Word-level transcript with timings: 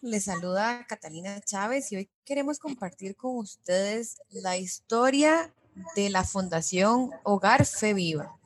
les 0.00 0.24
saluda 0.24 0.86
Catalina 0.88 1.40
Chávez 1.40 1.92
y 1.92 1.96
hoy 1.96 2.10
queremos 2.24 2.58
compartir 2.58 3.16
con 3.16 3.36
ustedes 3.36 4.16
la 4.30 4.56
historia 4.56 5.52
de 5.94 6.08
la 6.08 6.24
Fundación 6.24 7.10
Hogar 7.24 7.66
Fe 7.66 7.92
Viva 7.92 8.38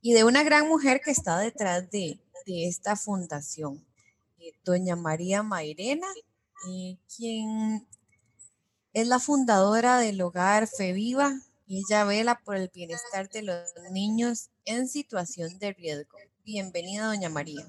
y 0.00 0.14
de 0.14 0.24
una 0.24 0.42
gran 0.42 0.66
mujer 0.68 1.00
que 1.00 1.10
está 1.10 1.38
detrás 1.38 1.90
de, 1.90 2.18
esta 2.46 2.96
fundación, 2.96 3.84
eh, 4.38 4.52
doña 4.64 4.96
María 4.96 5.42
Mairena, 5.42 6.08
eh, 6.68 6.98
quien 7.16 7.86
es 8.92 9.06
la 9.06 9.18
fundadora 9.18 9.98
del 9.98 10.20
Hogar 10.20 10.66
Fe 10.66 10.92
Viva 10.92 11.32
y 11.66 11.78
ella 11.78 12.04
vela 12.04 12.40
por 12.44 12.56
el 12.56 12.70
bienestar 12.74 13.28
de 13.30 13.42
los 13.42 13.72
niños 13.92 14.50
en 14.64 14.88
situación 14.88 15.58
de 15.58 15.72
riesgo. 15.72 16.18
Bienvenida, 16.44 17.06
doña 17.06 17.28
María. 17.28 17.64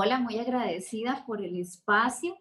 Hola, 0.00 0.20
muy 0.20 0.38
agradecida 0.38 1.24
por 1.26 1.44
el 1.44 1.58
espacio. 1.58 2.36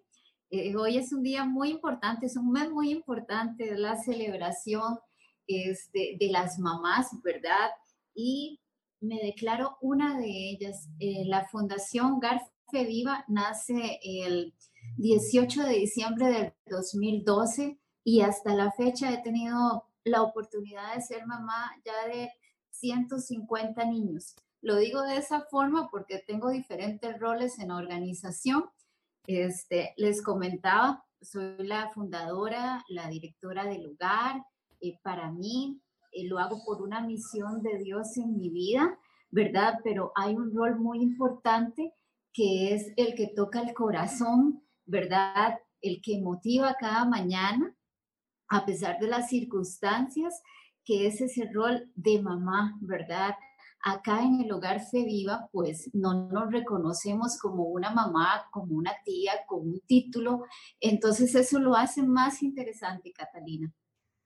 Eh, 0.52 0.76
hoy 0.76 0.98
es 0.98 1.12
un 1.12 1.24
día 1.24 1.44
muy 1.44 1.72
importante, 1.72 2.28
es 2.28 2.38
un 2.38 2.52
mes 2.52 2.70
muy 2.70 2.92
importante 2.92 3.72
de 3.72 3.80
la 3.80 3.98
celebración 3.98 5.00
este, 5.48 6.18
de 6.20 6.30
las 6.30 6.60
mamás, 6.60 7.10
¿verdad? 7.24 7.72
Y 8.14 8.60
me 9.02 9.16
declaro 9.24 9.76
una 9.82 10.20
de 10.20 10.52
ellas. 10.52 10.88
Eh, 11.00 11.24
la 11.26 11.48
Fundación 11.48 12.20
Garfe 12.20 12.86
Viva 12.86 13.26
nace 13.28 14.00
el 14.04 14.54
18 14.98 15.64
de 15.64 15.80
diciembre 15.80 16.28
del 16.28 16.54
2012 16.68 17.80
y 18.04 18.22
hasta 18.22 18.54
la 18.54 18.72
fecha 18.72 19.12
he 19.12 19.24
tenido 19.24 19.84
la 20.04 20.22
oportunidad 20.22 20.94
de 20.94 21.02
ser 21.02 21.26
mamá 21.26 21.72
ya 21.84 22.08
de 22.08 22.30
150 22.70 23.84
niños. 23.86 24.36
Lo 24.68 24.76
digo 24.76 25.02
de 25.04 25.16
esa 25.16 25.46
forma 25.50 25.88
porque 25.90 26.22
tengo 26.28 26.50
diferentes 26.50 27.18
roles 27.22 27.58
en 27.58 27.70
la 27.70 27.78
organización. 27.78 28.66
Este, 29.26 29.94
les 29.96 30.22
comentaba, 30.22 31.06
soy 31.22 31.66
la 31.66 31.90
fundadora, 31.92 32.84
la 32.90 33.08
directora 33.08 33.64
del 33.64 33.84
lugar. 33.84 34.44
Eh, 34.82 35.00
para 35.02 35.32
mí, 35.32 35.82
eh, 36.12 36.28
lo 36.28 36.38
hago 36.40 36.66
por 36.66 36.82
una 36.82 37.00
misión 37.00 37.62
de 37.62 37.78
Dios 37.78 38.18
en 38.18 38.36
mi 38.36 38.50
vida, 38.50 39.00
¿verdad? 39.32 39.80
Pero 39.86 40.12
hay 40.16 40.36
un 40.36 40.54
rol 40.54 40.78
muy 40.78 41.02
importante 41.02 41.94
que 42.34 42.74
es 42.74 42.92
el 42.98 43.16
que 43.16 43.28
toca 43.28 43.62
el 43.62 43.74
corazón, 43.74 44.62
¿verdad? 44.86 45.60
El 45.80 46.02
que 46.02 46.20
motiva 46.20 46.76
cada 46.78 47.06
mañana, 47.06 47.74
a 48.50 48.66
pesar 48.66 49.00
de 49.00 49.08
las 49.08 49.30
circunstancias, 49.30 50.44
que 50.84 51.08
es 51.08 51.22
ese 51.22 51.50
rol 51.54 51.90
de 51.96 52.22
mamá, 52.22 52.78
¿verdad? 52.82 53.34
Acá 53.84 54.24
en 54.24 54.42
el 54.42 54.52
hogar 54.52 54.82
Fe 54.82 55.06
Viva, 55.06 55.50
pues 55.52 55.90
no 55.94 56.28
nos 56.30 56.52
reconocemos 56.52 57.38
como 57.38 57.66
una 57.66 57.92
mamá, 57.92 58.48
como 58.52 58.76
una 58.76 58.94
tía, 59.06 59.46
con 59.48 59.62
un 59.62 59.80
título. 59.82 60.46
Entonces 60.80 61.36
eso 61.36 61.60
lo 61.60 61.76
hace 61.76 62.04
más 62.04 62.42
interesante, 62.42 63.12
Catalina. 63.14 63.74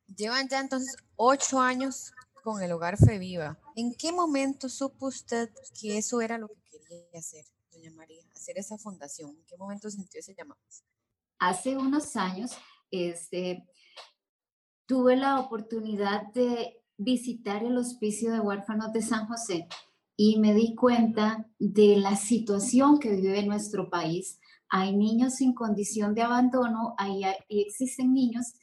Llevan 0.07 0.47
ya 0.49 0.59
entonces 0.59 0.95
ocho 1.15 1.59
años 1.59 2.11
con 2.43 2.61
el 2.61 2.71
hogar 2.71 2.97
Fe 2.97 3.19
Viva. 3.19 3.59
¿En 3.75 3.93
qué 3.93 4.11
momento 4.11 4.67
supo 4.69 5.07
usted 5.07 5.49
que 5.79 5.97
eso 5.97 6.21
era 6.21 6.37
lo 6.37 6.47
que 6.47 6.79
quería 6.79 7.19
hacer, 7.19 7.45
doña 7.71 7.91
María, 7.91 8.23
hacer 8.35 8.57
esa 8.57 8.77
fundación? 8.77 9.31
¿En 9.31 9.45
qué 9.45 9.57
momento 9.57 9.89
sintió 9.89 10.19
ese 10.19 10.33
llamado? 10.35 10.59
Hace 11.39 11.77
unos 11.77 12.15
años, 12.15 12.51
este, 12.89 13.67
tuve 14.85 15.15
la 15.15 15.39
oportunidad 15.39 16.23
de 16.33 16.80
visitar 17.03 17.63
el 17.63 17.77
hospicio 17.77 18.31
de 18.31 18.39
huérfanos 18.39 18.93
de 18.93 19.01
San 19.01 19.27
José 19.27 19.67
y 20.15 20.37
me 20.37 20.53
di 20.53 20.75
cuenta 20.75 21.47
de 21.57 21.97
la 21.97 22.15
situación 22.15 22.99
que 22.99 23.15
vive 23.15 23.43
nuestro 23.43 23.89
país. 23.89 24.39
Hay 24.69 24.95
niños 24.95 25.35
sin 25.35 25.53
condición 25.53 26.13
de 26.13 26.21
abandono, 26.21 26.95
y 27.49 27.59
existen 27.59 28.13
niños 28.13 28.53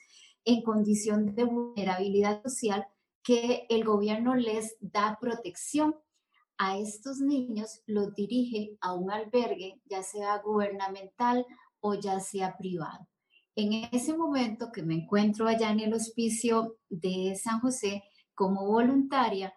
en 0.44 0.62
condición 0.62 1.34
de 1.34 1.44
vulnerabilidad 1.44 2.42
social 2.44 2.86
que 3.24 3.66
el 3.68 3.84
gobierno 3.84 4.36
les 4.36 4.76
da 4.80 5.18
protección. 5.20 5.96
A 6.58 6.78
estos 6.78 7.18
niños 7.18 7.82
los 7.86 8.14
dirige 8.14 8.76
a 8.80 8.94
un 8.94 9.10
albergue, 9.10 9.80
ya 9.84 10.02
sea 10.02 10.38
gubernamental 10.38 11.44
o 11.80 11.94
ya 11.94 12.20
sea 12.20 12.56
privado. 12.56 13.06
En 13.56 13.88
ese 13.92 14.16
momento 14.16 14.70
que 14.72 14.84
me 14.84 14.94
encuentro 14.94 15.48
allá 15.48 15.70
en 15.70 15.80
el 15.80 15.92
hospicio 15.92 16.78
de 16.88 17.36
San 17.40 17.58
José, 17.60 18.04
como 18.38 18.66
voluntaria, 18.66 19.52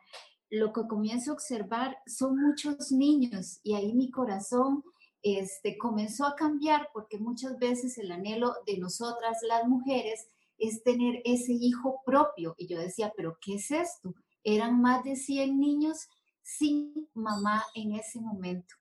lo 0.49 0.73
que 0.73 0.87
comienzo 0.87 1.29
a 1.31 1.33
observar 1.35 1.97
son 2.07 2.35
muchos 2.41 2.91
niños 2.91 3.59
y 3.63 3.75
ahí 3.75 3.93
mi 3.93 4.09
corazón 4.09 4.83
este, 5.21 5.77
comenzó 5.77 6.25
a 6.25 6.35
cambiar 6.35 6.89
porque 6.91 7.19
muchas 7.19 7.59
veces 7.59 7.99
el 7.99 8.11
anhelo 8.11 8.55
de 8.65 8.79
nosotras 8.79 9.37
las 9.47 9.67
mujeres 9.67 10.27
es 10.57 10.83
tener 10.83 11.21
ese 11.25 11.53
hijo 11.53 12.01
propio. 12.05 12.55
Y 12.57 12.67
yo 12.67 12.79
decía, 12.79 13.13
pero 13.15 13.37
¿qué 13.39 13.55
es 13.55 13.69
esto? 13.69 14.15
Eran 14.43 14.81
más 14.81 15.03
de 15.03 15.15
100 15.15 15.59
niños 15.59 16.09
sin 16.41 17.07
mamá 17.13 17.63
en 17.75 17.93
ese 17.93 18.19
momento. 18.19 18.75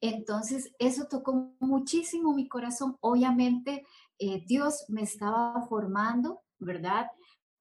Entonces, 0.00 0.72
eso 0.78 1.06
tocó 1.08 1.54
muchísimo 1.60 2.34
mi 2.34 2.48
corazón. 2.48 2.96
Obviamente, 3.00 3.86
eh, 4.18 4.42
Dios 4.46 4.84
me 4.88 5.02
estaba 5.02 5.66
formando, 5.68 6.42
¿verdad? 6.58 7.06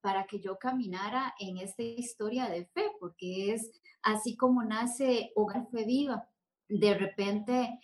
Para 0.06 0.28
que 0.28 0.40
yo 0.40 0.60
caminara 0.60 1.34
en 1.40 1.58
esta 1.58 1.82
historia 1.82 2.48
de 2.48 2.68
fe, 2.68 2.92
porque 3.00 3.56
es 3.56 3.72
así 4.04 4.38
como 4.38 4.64
nace 4.64 5.32
Hogar 5.36 5.68
Fe 5.72 5.84
Viva. 5.84 6.30
De 6.70 6.94
repente, 6.94 7.80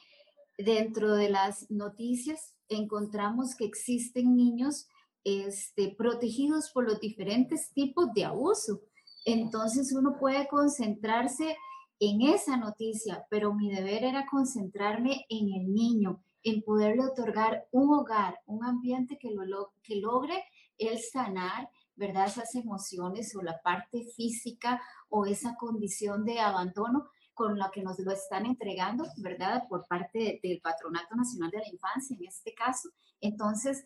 dentro 0.55 1.15
de 1.15 1.29
las 1.29 1.65
noticias, 1.71 2.53
encontramos 2.69 3.55
que 3.55 3.65
existen 3.65 4.35
niños 4.35 4.87
este, 5.23 5.95
protegidos 5.97 6.69
por 6.69 6.83
los 6.83 6.99
diferentes 6.99 7.73
tipos 7.73 8.13
de 8.13 8.25
abuso. 8.25 8.81
Entonces 9.25 9.91
uno 9.91 10.19
puede 10.19 10.47
concentrarse 10.47 11.57
en 11.99 12.21
esa 12.21 12.55
noticia, 12.55 13.25
pero 13.31 13.55
mi 13.55 13.73
deber 13.73 14.03
era 14.03 14.27
concentrarme 14.27 15.25
en 15.27 15.51
el 15.51 15.73
niño, 15.73 16.23
en 16.43 16.61
poderle 16.61 17.03
otorgar 17.03 17.67
un 17.71 17.91
hogar, 17.95 18.39
un 18.45 18.63
ambiente 18.63 19.17
que, 19.17 19.31
lo, 19.31 19.73
que 19.81 19.95
logre 19.95 20.43
el 20.77 20.99
sanar 20.99 21.67
¿verdad? 22.01 22.25
Esas 22.25 22.55
emociones 22.55 23.35
o 23.35 23.43
la 23.43 23.61
parte 23.61 24.03
física 24.15 24.81
o 25.09 25.27
esa 25.27 25.55
condición 25.55 26.25
de 26.25 26.39
abandono 26.39 27.07
con 27.35 27.59
la 27.59 27.69
que 27.69 27.83
nos 27.83 27.99
lo 27.99 28.11
están 28.11 28.47
entregando, 28.47 29.05
¿verdad? 29.17 29.67
Por 29.69 29.87
parte 29.87 30.39
del 30.41 30.59
Patronato 30.61 31.15
Nacional 31.15 31.51
de 31.51 31.59
la 31.59 31.69
Infancia, 31.69 32.17
en 32.19 32.25
este 32.25 32.55
caso. 32.55 32.89
Entonces, 33.21 33.85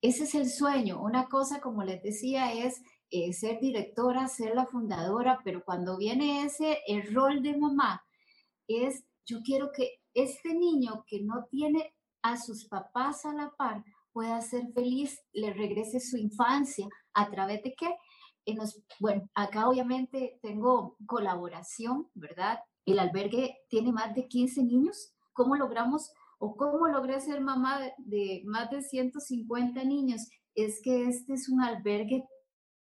ese 0.00 0.24
es 0.24 0.34
el 0.34 0.48
sueño. 0.48 1.02
Una 1.02 1.28
cosa, 1.28 1.60
como 1.60 1.84
les 1.84 2.02
decía, 2.02 2.52
es 2.54 2.80
eh, 3.10 3.34
ser 3.34 3.60
directora, 3.60 4.26
ser 4.26 4.54
la 4.54 4.64
fundadora, 4.64 5.40
pero 5.44 5.62
cuando 5.62 5.98
viene 5.98 6.44
ese, 6.44 6.78
el 6.86 7.14
rol 7.14 7.42
de 7.42 7.58
mamá, 7.58 8.02
es 8.68 9.04
yo 9.26 9.42
quiero 9.42 9.70
que 9.70 10.00
este 10.14 10.54
niño 10.54 11.04
que 11.06 11.20
no 11.20 11.44
tiene 11.50 11.94
a 12.22 12.38
sus 12.38 12.66
papás 12.66 13.26
a 13.26 13.34
la 13.34 13.50
par 13.50 13.84
pueda 14.12 14.40
ser 14.40 14.72
feliz, 14.74 15.20
le 15.32 15.52
regrese 15.52 16.00
su 16.00 16.16
infancia, 16.16 16.86
¿A 17.12 17.28
través 17.30 17.62
de 17.62 17.74
qué? 17.74 17.88
bueno, 18.98 19.28
acá 19.34 19.68
obviamente 19.68 20.38
tengo 20.42 20.96
colaboración, 21.06 22.08
¿verdad? 22.14 22.58
El 22.84 22.98
albergue 22.98 23.58
tiene 23.68 23.92
más 23.92 24.14
de 24.14 24.26
15 24.26 24.62
niños. 24.64 25.12
¿Cómo 25.32 25.56
logramos 25.56 26.10
o 26.38 26.56
cómo 26.56 26.88
logré 26.88 27.20
ser 27.20 27.40
mamá 27.40 27.80
de, 27.98 28.42
más 28.46 28.70
de 28.70 28.82
150 28.82 29.84
niños? 29.84 30.28
Es 30.54 30.80
que 30.82 31.04
este 31.08 31.34
es 31.34 31.48
un 31.48 31.62
albergue 31.62 32.24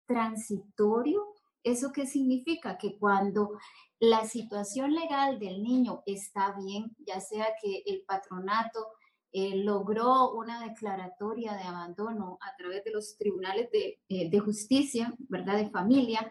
transitorio. 0.06 1.22
¿Eso 1.62 1.90
qué 1.92 2.06
significa? 2.06 2.78
Que 2.78 2.98
cuando 2.98 3.58
la 3.98 4.24
situación 4.24 4.94
legal 4.94 5.38
del 5.38 5.62
niño 5.62 6.02
está 6.06 6.54
bien, 6.58 6.96
ya 6.98 7.20
sea 7.20 7.48
que 7.60 7.82
el 7.86 8.04
patronato 8.06 8.86
eh, 9.32 9.56
logró 9.56 10.32
una 10.32 10.62
declaratoria 10.64 11.54
de 11.54 11.64
abandono 11.64 12.38
a 12.40 12.56
través 12.56 12.84
de 12.84 12.92
los 12.92 13.16
tribunales 13.18 13.70
de, 13.70 14.00
eh, 14.08 14.30
de, 14.30 14.38
justicia, 14.38 15.14
¿verdad? 15.28 15.56
De 15.56 15.70
familia, 15.70 16.30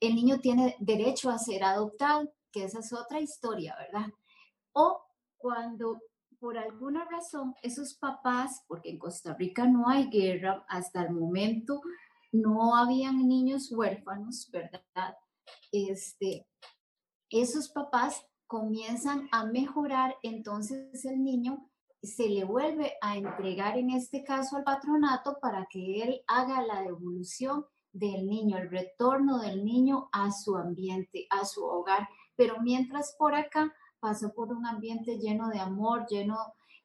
el 0.00 0.14
niño 0.14 0.40
tiene 0.40 0.76
derecho 0.80 1.30
a 1.30 1.38
ser 1.38 1.62
adoptado, 1.62 2.32
que 2.50 2.64
esa 2.64 2.80
es 2.80 2.92
otra 2.92 3.20
historia, 3.20 3.76
¿verdad? 3.78 4.08
O 4.72 5.00
cuando 5.36 6.00
por 6.40 6.58
alguna 6.58 7.04
razón 7.04 7.54
esos 7.62 7.94
papás, 7.94 8.64
porque 8.66 8.90
en 8.90 8.98
Costa 8.98 9.34
Rica 9.34 9.66
no 9.66 9.88
hay 9.88 10.10
guerra, 10.10 10.64
hasta 10.68 11.02
el 11.02 11.12
momento 11.12 11.80
no 12.32 12.76
habían 12.76 13.28
niños 13.28 13.70
huérfanos, 13.72 14.50
¿verdad? 14.50 15.16
Este, 15.70 16.46
esos 17.30 17.68
papás 17.70 18.26
comienzan 18.46 19.28
a 19.32 19.46
mejorar, 19.46 20.16
entonces 20.22 21.04
el 21.04 21.22
niño 21.22 21.70
se 22.04 22.28
le 22.28 22.44
vuelve 22.44 22.94
a 23.00 23.16
entregar 23.16 23.78
en 23.78 23.90
este 23.90 24.24
caso 24.24 24.56
al 24.56 24.64
patronato 24.64 25.38
para 25.40 25.66
que 25.70 26.02
él 26.02 26.22
haga 26.26 26.62
la 26.62 26.82
devolución 26.82 27.66
del 27.92 28.26
niño, 28.26 28.58
el 28.58 28.70
retorno 28.70 29.38
del 29.38 29.64
niño 29.64 30.08
a 30.12 30.30
su 30.32 30.56
ambiente, 30.56 31.26
a 31.30 31.44
su 31.44 31.64
hogar. 31.64 32.08
Pero 32.36 32.60
mientras 32.60 33.14
por 33.18 33.34
acá 33.34 33.72
pasó 34.00 34.34
por 34.34 34.52
un 34.52 34.66
ambiente 34.66 35.18
lleno 35.18 35.48
de 35.48 35.60
amor, 35.60 36.06
lleno 36.08 36.36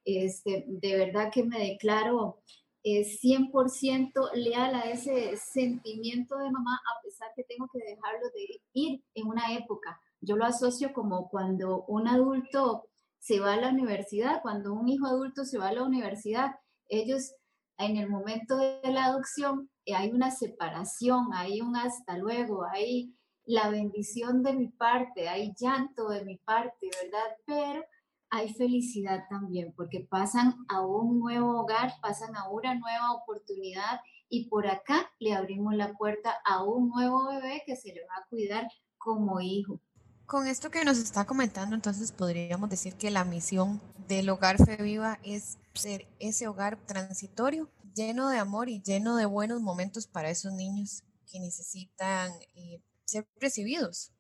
Este, 0.06 0.64
de 0.68 0.98
verdad 0.98 1.30
que 1.32 1.44
me 1.44 1.60
declaro 1.60 2.40
eh, 2.84 3.04
100% 3.04 4.32
leal 4.34 4.74
a 4.74 4.90
ese 4.90 5.36
sentimiento 5.38 6.38
de 6.38 6.50
mamá, 6.50 6.76
a 6.76 7.02
pesar 7.04 7.30
que 7.36 7.44
tengo 7.44 7.68
que 7.72 7.80
dejarlo 7.80 8.28
de 8.34 8.62
ir 8.74 9.04
en 9.14 9.28
una 9.28 9.54
época. 9.54 10.00
Yo 10.22 10.36
lo 10.38 10.46
asocio 10.46 10.94
como 10.94 11.30
cuando 11.30 11.84
un 11.88 12.08
adulto 12.08 12.90
se 13.20 13.40
va 13.40 13.54
a 13.54 13.58
la 13.58 13.70
universidad, 13.70 14.42
cuando 14.42 14.74
un 14.74 14.88
hijo 14.90 15.08
adulto 15.08 15.46
se 15.46 15.58
va 15.58 15.70
a 15.70 15.74
la 15.74 15.84
universidad, 15.84 16.56
ellos 16.88 17.34
en 17.78 17.98
el 17.98 18.10
momento 18.10 18.58
de 18.58 18.80
la 18.92 19.06
adopción 19.06 19.70
eh, 19.86 19.96
hay 19.96 20.12
una 20.12 20.32
separación, 20.32 21.30
hay 21.34 21.62
un 21.62 21.76
hasta 21.76 22.18
luego, 22.18 22.66
hay 22.66 23.16
la 23.46 23.70
bendición 23.70 24.44
de 24.44 24.54
mi 24.54 24.68
parte, 24.68 25.30
hay 25.30 25.54
llanto 25.60 26.10
de 26.10 26.24
mi 26.24 26.38
parte, 26.38 26.90
¿verdad? 27.02 27.36
Pero 27.46 27.84
hay 28.30 28.54
felicidad 28.54 29.24
también, 29.30 29.74
porque 29.76 30.02
pasan 30.02 30.56
a 30.68 30.86
un 30.86 31.20
nuevo 31.20 31.62
hogar, 31.62 31.94
pasan 32.02 32.36
a 32.36 32.50
una 32.50 32.76
nueva 32.76 33.14
oportunidad 33.14 34.02
y 34.30 34.50
por 34.50 34.68
acá 34.68 35.10
le 35.20 35.34
abrimos 35.34 35.74
la 35.74 35.94
puerta 35.94 36.36
a 36.46 36.64
un 36.64 36.90
nuevo 36.90 37.28
bebé 37.28 37.64
que 37.66 37.76
se 37.76 37.94
le 37.94 38.02
va 38.02 38.16
a 38.18 38.28
cuidar 38.30 38.68
como 38.98 39.42
hijo. 39.42 39.82
Con 40.30 40.46
esto 40.46 40.70
que 40.70 40.86
nos 40.86 41.00
está 41.00 41.26
comentando, 41.26 41.76
entonces 41.76 42.12
podríamos 42.12 42.70
decir 42.70 42.94
que 42.94 43.10
la 43.10 43.26
misión 43.26 43.82
del 44.08 44.30
hogar 44.30 44.64
Fe 44.64 44.78
Viva 44.78 45.18
es 45.24 45.58
ser 45.74 46.06
ese 46.20 46.48
hogar 46.48 46.78
transitorio, 46.86 47.68
lleno 47.96 48.30
de 48.30 48.38
amor 48.38 48.70
y 48.70 48.80
lleno 48.80 49.16
de 49.16 49.26
buenos 49.26 49.60
momentos 49.60 50.06
para 50.06 50.30
esos 50.30 50.54
niños 50.54 51.04
que 51.32 51.40
necesitan 51.40 52.32
eh, 52.54 52.80
ser 53.06 53.28
recibidos 53.42 54.12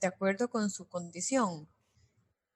de 0.00 0.06
acuerdo 0.06 0.48
con 0.48 0.70
su 0.70 0.88
condición. 0.88 1.68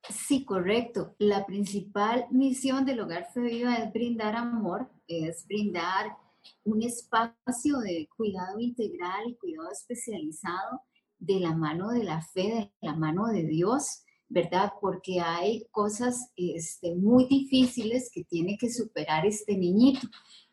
Sí, 0.09 0.47
correcto. 0.47 1.15
La 1.19 1.45
principal 1.45 2.27
misión 2.31 2.87
del 2.87 3.01
Hogar 3.01 3.31
Fe 3.35 3.41
Viva 3.41 3.75
es 3.75 3.93
brindar 3.93 4.35
amor, 4.35 4.91
es 5.09 5.47
brindar 5.47 6.17
un 6.65 6.83
espacio 6.83 7.81
de 7.81 8.09
cuidado 8.17 8.59
integral 8.61 9.29
y 9.29 9.37
cuidado 9.37 9.71
especializado 9.71 10.81
de 11.19 11.41
la 11.41 11.55
mano 11.55 11.91
de 11.91 12.05
la 12.05 12.23
fe, 12.23 12.73
de 12.81 12.89
la 12.89 12.95
mano 12.95 13.27
de 13.27 13.45
Dios, 13.45 14.05
¿verdad? 14.29 14.73
Porque 14.81 15.21
hay 15.21 15.67
cosas 15.71 16.31
este, 16.37 16.95
muy 16.95 17.27
difíciles 17.27 18.11
que 18.13 18.25
tiene 18.25 18.57
que 18.59 18.71
superar 18.71 19.27
este 19.27 19.57
niñito. 19.57 20.09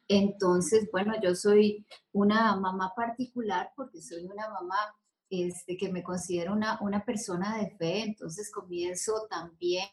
Entonces, 0.08 0.90
bueno, 0.92 1.14
yo 1.22 1.36
soy 1.36 1.86
una 2.12 2.56
mamá 2.58 2.94
particular 2.96 3.72
porque 3.76 4.02
soy 4.02 4.26
una 4.26 4.50
mamá 4.50 4.78
este, 5.30 5.78
que 5.78 5.92
me 5.92 6.04
considero 6.04 6.52
una, 6.52 6.78
una 6.82 7.06
persona 7.06 7.58
de 7.58 7.72
fe, 7.78 8.04
entonces 8.04 8.52
comienzo 8.52 9.28
también 9.30 9.88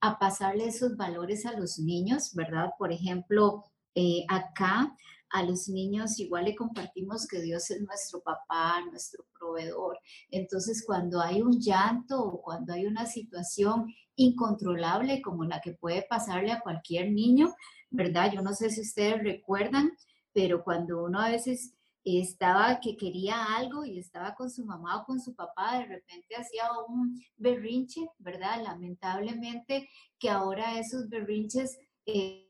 a 0.00 0.18
pasarle 0.18 0.66
esos 0.66 0.96
valores 0.96 1.44
a 1.46 1.58
los 1.58 1.78
niños, 1.80 2.32
¿verdad? 2.34 2.70
Por 2.78 2.92
ejemplo, 2.92 3.64
eh, 3.96 4.24
acá 4.28 4.96
a 5.30 5.42
los 5.42 5.68
niños 5.68 6.18
igual 6.18 6.44
le 6.44 6.56
compartimos 6.56 7.26
que 7.26 7.40
Dios 7.40 7.70
es 7.70 7.80
nuestro 7.80 8.20
papá, 8.20 8.80
nuestro 8.90 9.24
proveedor. 9.38 9.98
Entonces, 10.30 10.84
cuando 10.84 11.20
hay 11.20 11.40
un 11.40 11.60
llanto 11.60 12.20
o 12.20 12.42
cuando 12.42 12.72
hay 12.72 12.86
una 12.86 13.06
situación 13.06 13.86
incontrolable 14.16 15.22
como 15.22 15.44
la 15.44 15.60
que 15.60 15.72
puede 15.72 16.02
pasarle 16.08 16.52
a 16.52 16.60
cualquier 16.60 17.12
niño, 17.12 17.54
¿verdad? 17.90 18.32
Yo 18.32 18.42
no 18.42 18.52
sé 18.54 18.70
si 18.70 18.80
ustedes 18.80 19.22
recuerdan, 19.22 19.92
pero 20.32 20.62
cuando 20.64 21.04
uno 21.04 21.20
a 21.20 21.30
veces 21.30 21.74
estaba 22.04 22.80
que 22.80 22.96
quería 22.96 23.56
algo 23.56 23.84
y 23.84 23.98
estaba 23.98 24.34
con 24.34 24.50
su 24.50 24.64
mamá 24.64 25.00
o 25.00 25.04
con 25.04 25.20
su 25.20 25.34
papá, 25.34 25.78
de 25.78 25.86
repente 25.86 26.34
hacía 26.36 26.64
un 26.88 27.22
berrinche, 27.36 28.08
¿verdad? 28.18 28.62
Lamentablemente 28.62 29.88
que 30.18 30.28
ahora 30.28 30.78
esos 30.78 31.08
berrinches... 31.08 31.78
Eh, 32.06 32.49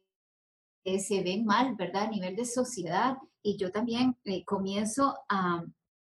eh, 0.84 0.98
se 0.98 1.22
ven 1.22 1.44
mal, 1.44 1.74
¿verdad? 1.76 2.04
A 2.04 2.10
nivel 2.10 2.36
de 2.36 2.44
sociedad. 2.44 3.16
Y 3.42 3.56
yo 3.56 3.70
también 3.70 4.16
eh, 4.24 4.44
comienzo 4.44 5.18
a, 5.28 5.64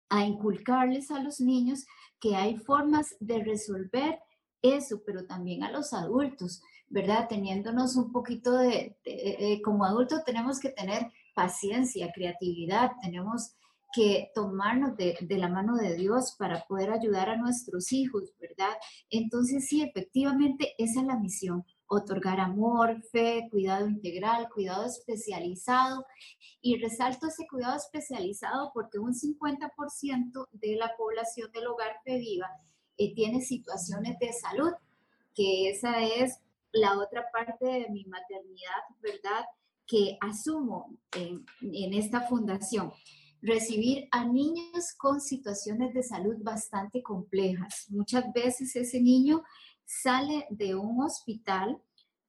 a 0.09 0.25
inculcarles 0.25 1.11
a 1.11 1.21
los 1.21 1.41
niños 1.41 1.87
que 2.21 2.37
hay 2.37 2.57
formas 2.57 3.17
de 3.21 3.43
resolver 3.43 4.19
eso, 4.63 5.03
pero 5.05 5.27
también 5.27 5.65
a 5.65 5.73
los 5.73 5.93
adultos, 5.93 6.63
¿verdad? 6.89 7.29
Teniéndonos 7.29 7.97
un 7.97 8.13
poquito 8.13 8.57
de, 8.59 8.97
eh, 9.05 9.61
como 9.63 9.85
adultos 9.85 10.25
tenemos 10.25 10.61
que 10.61 10.71
tener 10.71 11.11
paciencia, 11.35 12.13
creatividad, 12.15 12.93
tenemos 13.03 13.55
que 13.93 14.31
tomarnos 14.35 14.97
de, 14.97 15.17
de, 15.21 15.39
la 15.39 15.49
mano 15.49 15.77
de 15.77 15.95
Dios 15.95 16.35
para 16.39 16.65
poder 16.65 16.91
ayudar 16.91 17.29
a 17.29 17.37
nuestros 17.37 17.93
hijos, 17.93 18.33
¿verdad? 18.41 18.75
Entonces 19.11 19.69
sí, 19.69 19.83
efectivamente, 19.83 20.75
esa 20.79 21.01
es 21.01 21.07
la 21.07 21.19
misión, 21.19 21.65
otorgar 21.93 22.41
amor, 22.41 23.03
fe, 23.03 23.49
cuidado 23.51 23.87
integral, 23.87 24.49
cuidado 24.49 24.87
especializado. 24.87 26.07
Y 26.63 26.79
resalto 26.79 27.27
ese 27.27 27.47
cuidado 27.47 27.77
especializado 27.77 28.71
porque 28.73 28.99
un 28.99 29.13
50% 29.13 30.49
de 30.53 30.77
la 30.77 30.97
población 30.97 31.51
del 31.53 31.67
hogar 31.67 31.97
Fe 32.05 32.19
Viva 32.19 32.49
eh, 32.97 33.15
tiene 33.15 33.41
situaciones 33.43 34.19
de 34.19 34.33
salud, 34.33 34.73
que 35.35 35.69
esa 35.71 36.03
es 36.03 36.39
la 36.73 36.99
otra 36.99 37.27
parte 37.33 37.67
de 37.67 37.91
mi 37.91 38.05
maternidad, 38.05 38.83
¿verdad? 39.01 39.45
Que 39.87 40.17
asumo 40.21 40.97
en 41.15 41.95
esta 41.95 42.23
fundación 42.23 42.93
recibir 43.43 44.07
a 44.13 44.25
niños 44.25 44.95
con 44.97 45.21
situaciones 45.21 45.93
de 45.93 46.05
salud 46.05 46.37
bastante 46.39 47.03
complejas. 47.03 47.87
Muchas 47.91 48.33
veces 48.33 48.75
ese 48.77 49.01
niño 49.01 49.43
sale 50.01 50.47
de 50.51 50.75
un 50.75 51.03
hospital 51.03 51.81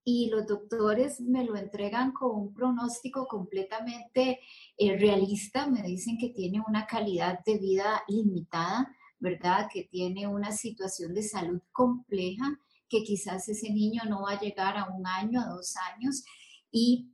y 0.04 0.30
los 0.30 0.46
doctores 0.46 1.22
me 1.22 1.46
lo 1.46 1.56
entregan 1.56 2.12
con 2.12 2.36
un 2.36 2.54
pronóstico 2.54 3.26
completamente 3.26 4.42
eh, 4.78 4.98
realista, 4.98 5.68
me 5.68 5.82
dicen 5.82 6.18
que 6.18 6.30
tiene 6.30 6.62
una 6.68 6.86
calidad 6.86 7.40
de 7.46 7.58
vida 7.58 8.04
limitada, 8.10 8.94
¿verdad? 9.20 9.70
Que 9.72 9.84
tiene 9.84 10.28
una 10.28 10.52
situación 10.52 11.14
de 11.14 11.24
salud 11.24 11.62
compleja, 11.72 12.60
que 12.90 13.04
quizás 13.04 13.48
ese 13.48 13.72
niño 13.72 14.04
no 14.10 14.24
va 14.24 14.32
a 14.32 14.40
llegar 14.42 14.78
a 14.78 14.90
un 14.90 15.08
año, 15.08 15.40
a 15.40 15.48
dos 15.48 15.76
años. 15.94 16.26
Y 16.70 17.14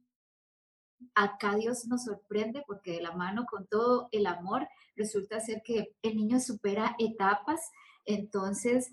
acá 1.14 1.56
Dios 1.56 1.86
nos 1.86 2.06
sorprende 2.06 2.64
porque 2.66 2.94
de 2.94 3.02
la 3.02 3.12
mano 3.12 3.46
con 3.46 3.68
todo 3.68 4.10
el 4.12 4.26
amor 4.26 4.68
resulta 4.96 5.40
ser 5.40 5.62
que 5.64 5.96
el 6.02 6.18
niño 6.18 6.40
supera 6.40 6.96
etapas, 6.98 7.62
entonces 8.06 8.92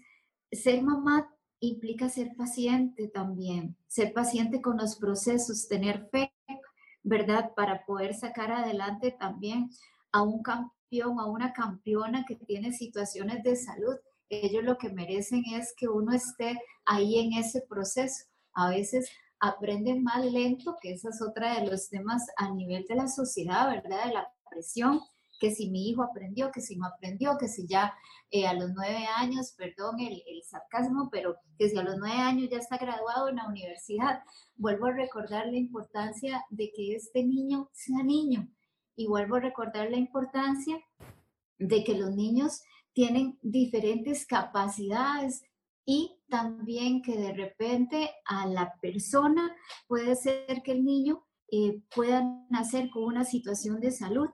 ser 0.52 0.83
mamá 0.83 1.33
implica 1.61 2.09
ser 2.09 2.35
paciente 2.37 3.09
también, 3.09 3.77
ser 3.87 4.13
paciente 4.13 4.61
con 4.61 4.77
los 4.77 4.97
procesos, 4.97 5.69
tener 5.69 6.09
fe, 6.11 6.33
¿verdad? 7.03 7.53
Para 7.55 7.85
poder 7.85 8.15
sacar 8.15 8.53
adelante 8.53 9.17
también 9.19 9.71
a 10.13 10.23
un 10.23 10.43
campeón, 10.43 11.19
a 11.19 11.27
una 11.27 11.53
campeona 11.53 12.25
que 12.27 12.37
tiene 12.37 12.73
situaciones 12.73 13.43
de 13.43 13.57
salud. 13.57 13.97
Ellos 14.29 14.65
lo 14.65 14.77
que 14.77 14.91
merecen 14.91 15.45
es 15.55 15.73
que 15.77 15.89
uno 15.89 16.13
esté 16.13 16.61
ahí 16.85 17.19
en 17.19 17.35
ese 17.35 17.63
proceso. 17.69 18.25
A 18.55 18.71
veces 18.71 19.11
aprenden 19.41 20.03
más 20.03 20.25
lento, 20.25 20.77
que 20.81 20.93
esa 20.93 21.11
es 21.11 21.23
otra 21.23 21.61
de 21.61 21.67
los 21.71 21.89
temas 21.89 22.27
a 22.37 22.51
nivel 22.53 22.85
de 22.89 22.97
la 22.97 23.09
sociedad, 23.09 23.69
¿verdad? 23.69 24.07
De 24.07 24.15
la 24.15 24.29
presión 24.51 25.01
que 25.38 25.55
si 25.55 25.71
mi 25.71 25.88
hijo 25.88 26.02
aprendió, 26.02 26.50
que 26.50 26.61
si 26.61 26.76
no 26.76 26.87
aprendió, 26.87 27.37
que 27.38 27.49
si 27.49 27.66
ya 27.66 27.95
eh, 28.31 28.47
a 28.47 28.55
los 28.55 28.71
nueve 28.75 29.07
años, 29.16 29.55
perdón 29.57 30.00
el, 30.00 30.23
el, 30.26 30.43
sarcasmo, 30.43 31.09
pero 31.11 31.37
que 31.59 31.69
si 31.69 31.76
a 31.76 31.83
los 31.83 31.97
nueve 31.99 32.19
años 32.19 32.49
ya 32.50 32.59
está 32.59 32.78
graduado 32.78 33.28
en 33.28 33.37
la 33.37 33.47
universidad. 33.47 34.23
Vuelvo 34.57 34.87
a 34.87 34.93
recordar 34.93 35.47
la 35.47 35.57
importancia 35.57 36.45
de 36.50 36.73
que 36.75 36.95
este 36.95 37.25
niño 37.25 37.71
sea 37.73 38.02
niño 38.02 38.49
y 38.97 39.07
vuelvo 39.07 39.37
a 39.37 39.40
recordar 39.40 39.90
la 39.90 39.99
importancia 39.99 40.78
de 41.59 41.85
que 41.85 41.97
los 41.97 42.14
niños 42.14 42.62
tienen 42.93 43.38
diferentes 43.43 44.26
capacidades 44.26 45.43
y 45.85 46.19
también 46.28 47.02
que 47.02 47.16
de 47.16 47.33
repente 47.33 48.11
a 48.25 48.47
la 48.47 48.75
persona 48.81 49.55
puede 49.87 50.16
ser 50.16 50.62
que 50.64 50.73
el 50.73 50.85
niño 50.85 51.25
eh, 51.52 51.81
pueda 51.95 52.25
nacer 52.50 52.90
con 52.90 53.05
una 53.05 53.25
situación 53.25 53.81
de 53.81 53.93
salud 53.93 54.28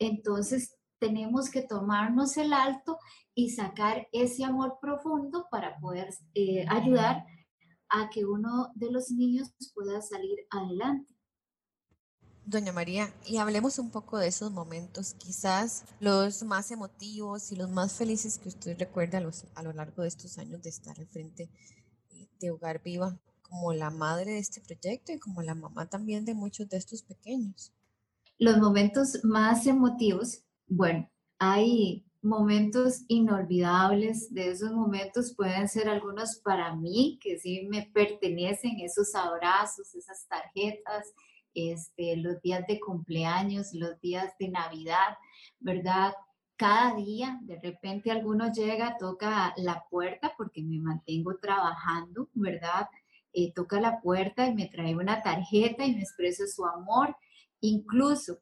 entonces 0.00 0.76
tenemos 0.98 1.50
que 1.50 1.62
tomarnos 1.62 2.36
el 2.36 2.52
alto 2.52 2.98
y 3.34 3.50
sacar 3.50 4.08
ese 4.12 4.44
amor 4.44 4.78
profundo 4.80 5.46
para 5.50 5.78
poder 5.78 6.12
eh, 6.34 6.66
ayudar 6.68 7.24
a 7.88 8.10
que 8.10 8.24
uno 8.24 8.72
de 8.74 8.90
los 8.90 9.10
niños 9.10 9.52
pueda 9.74 10.00
salir 10.02 10.38
adelante. 10.50 11.14
Doña 12.44 12.72
María, 12.72 13.14
y 13.26 13.36
hablemos 13.36 13.78
un 13.78 13.90
poco 13.90 14.18
de 14.18 14.28
esos 14.28 14.50
momentos, 14.50 15.14
quizás 15.14 15.84
los 16.00 16.42
más 16.42 16.70
emotivos 16.70 17.52
y 17.52 17.56
los 17.56 17.70
más 17.70 17.92
felices 17.92 18.38
que 18.38 18.48
usted 18.48 18.78
recuerda 18.78 19.18
a, 19.54 19.62
lo 19.62 19.72
largo 19.72 20.02
de 20.02 20.08
estos 20.08 20.36
años 20.38 20.60
de 20.62 20.70
estar 20.70 20.98
al 20.98 21.06
frente 21.06 21.48
de 22.40 22.50
Hogar 22.50 22.82
Viva, 22.82 23.20
como 23.42 23.72
la 23.72 23.90
madre 23.90 24.32
de 24.32 24.38
este 24.38 24.60
proyecto 24.60 25.12
y 25.12 25.18
como 25.18 25.42
la 25.42 25.54
mamá 25.54 25.88
también 25.88 26.24
de 26.24 26.34
muchos 26.34 26.68
de 26.68 26.78
estos 26.78 27.02
pequeños. 27.02 27.72
Los 28.40 28.56
momentos 28.56 29.22
más 29.22 29.66
emotivos, 29.66 30.42
bueno, 30.66 31.10
hay 31.38 32.06
momentos 32.22 33.02
inolvidables, 33.06 34.32
de 34.32 34.48
esos 34.48 34.72
momentos 34.72 35.34
pueden 35.36 35.68
ser 35.68 35.90
algunos 35.90 36.36
para 36.36 36.74
mí, 36.74 37.18
que 37.22 37.38
sí 37.38 37.68
me 37.68 37.90
pertenecen, 37.92 38.80
esos 38.80 39.14
abrazos, 39.14 39.94
esas 39.94 40.26
tarjetas, 40.26 41.12
este, 41.52 42.16
los 42.16 42.40
días 42.40 42.66
de 42.66 42.80
cumpleaños, 42.80 43.74
los 43.74 44.00
días 44.00 44.32
de 44.38 44.48
Navidad, 44.48 45.18
¿verdad? 45.58 46.14
Cada 46.56 46.94
día, 46.94 47.38
de 47.42 47.60
repente 47.60 48.10
alguno 48.10 48.50
llega, 48.54 48.96
toca 48.96 49.52
la 49.58 49.84
puerta 49.90 50.32
porque 50.38 50.62
me 50.62 50.78
mantengo 50.78 51.36
trabajando, 51.36 52.30
¿verdad? 52.32 52.88
Eh, 53.34 53.52
toca 53.52 53.78
la 53.82 54.00
puerta 54.00 54.46
y 54.46 54.54
me 54.54 54.68
trae 54.68 54.96
una 54.96 55.22
tarjeta 55.22 55.84
y 55.84 55.94
me 55.94 56.00
expresa 56.00 56.46
su 56.46 56.64
amor. 56.64 57.14
Incluso 57.60 58.38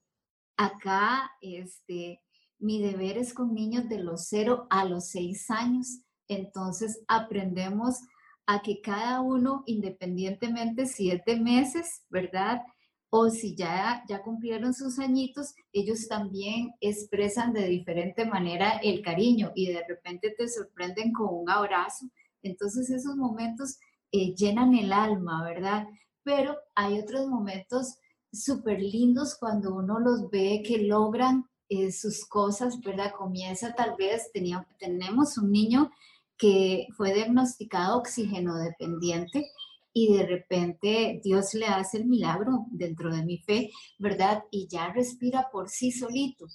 acá, 0.56 1.30
este, 1.40 2.20
mi 2.58 2.82
deber 2.82 3.18
es 3.18 3.32
con 3.32 3.54
niños 3.54 3.88
de 3.88 3.98
los 3.98 4.26
0 4.28 4.66
a 4.70 4.84
los 4.84 5.10
6 5.10 5.50
años. 5.50 6.00
Entonces 6.28 7.02
aprendemos 7.08 8.00
a 8.46 8.62
que 8.62 8.80
cada 8.80 9.20
uno, 9.20 9.62
independientemente 9.66 10.86
si 10.86 11.10
es 11.10 11.24
de 11.24 11.38
meses, 11.38 12.02
¿verdad? 12.08 12.62
O 13.10 13.30
si 13.30 13.54
ya, 13.54 14.02
ya 14.08 14.22
cumplieron 14.22 14.74
sus 14.74 14.98
añitos, 14.98 15.54
ellos 15.72 16.08
también 16.08 16.72
expresan 16.80 17.52
de 17.52 17.66
diferente 17.66 18.26
manera 18.26 18.78
el 18.82 19.02
cariño 19.02 19.52
y 19.54 19.72
de 19.72 19.84
repente 19.86 20.34
te 20.36 20.48
sorprenden 20.48 21.12
con 21.12 21.28
un 21.30 21.50
abrazo. 21.50 22.06
Entonces 22.42 22.90
esos 22.90 23.16
momentos 23.16 23.78
eh, 24.12 24.34
llenan 24.34 24.74
el 24.74 24.92
alma, 24.92 25.44
¿verdad? 25.44 25.86
Pero 26.22 26.56
hay 26.74 26.98
otros 26.98 27.28
momentos 27.28 27.96
súper 28.32 28.80
lindos 28.80 29.36
cuando 29.38 29.74
uno 29.74 29.98
los 30.00 30.30
ve 30.30 30.62
que 30.64 30.78
logran 30.78 31.48
eh, 31.68 31.92
sus 31.92 32.24
cosas, 32.26 32.80
¿verdad? 32.80 33.12
Comienza 33.16 33.74
tal 33.74 33.94
vez, 33.96 34.30
tenemos 34.78 35.36
un 35.38 35.52
niño 35.52 35.90
que 36.36 36.86
fue 36.96 37.12
diagnosticado 37.12 37.98
oxígeno 37.98 38.56
dependiente 38.56 39.50
y 39.92 40.16
de 40.16 40.26
repente 40.26 41.20
Dios 41.22 41.54
le 41.54 41.66
hace 41.66 41.98
el 41.98 42.06
milagro 42.06 42.66
dentro 42.70 43.14
de 43.14 43.24
mi 43.24 43.38
fe, 43.38 43.70
¿verdad? 43.98 44.44
Y 44.50 44.68
ya 44.68 44.92
respira 44.92 45.48
por 45.50 45.68
sí 45.68 45.90
solito. 45.90 46.46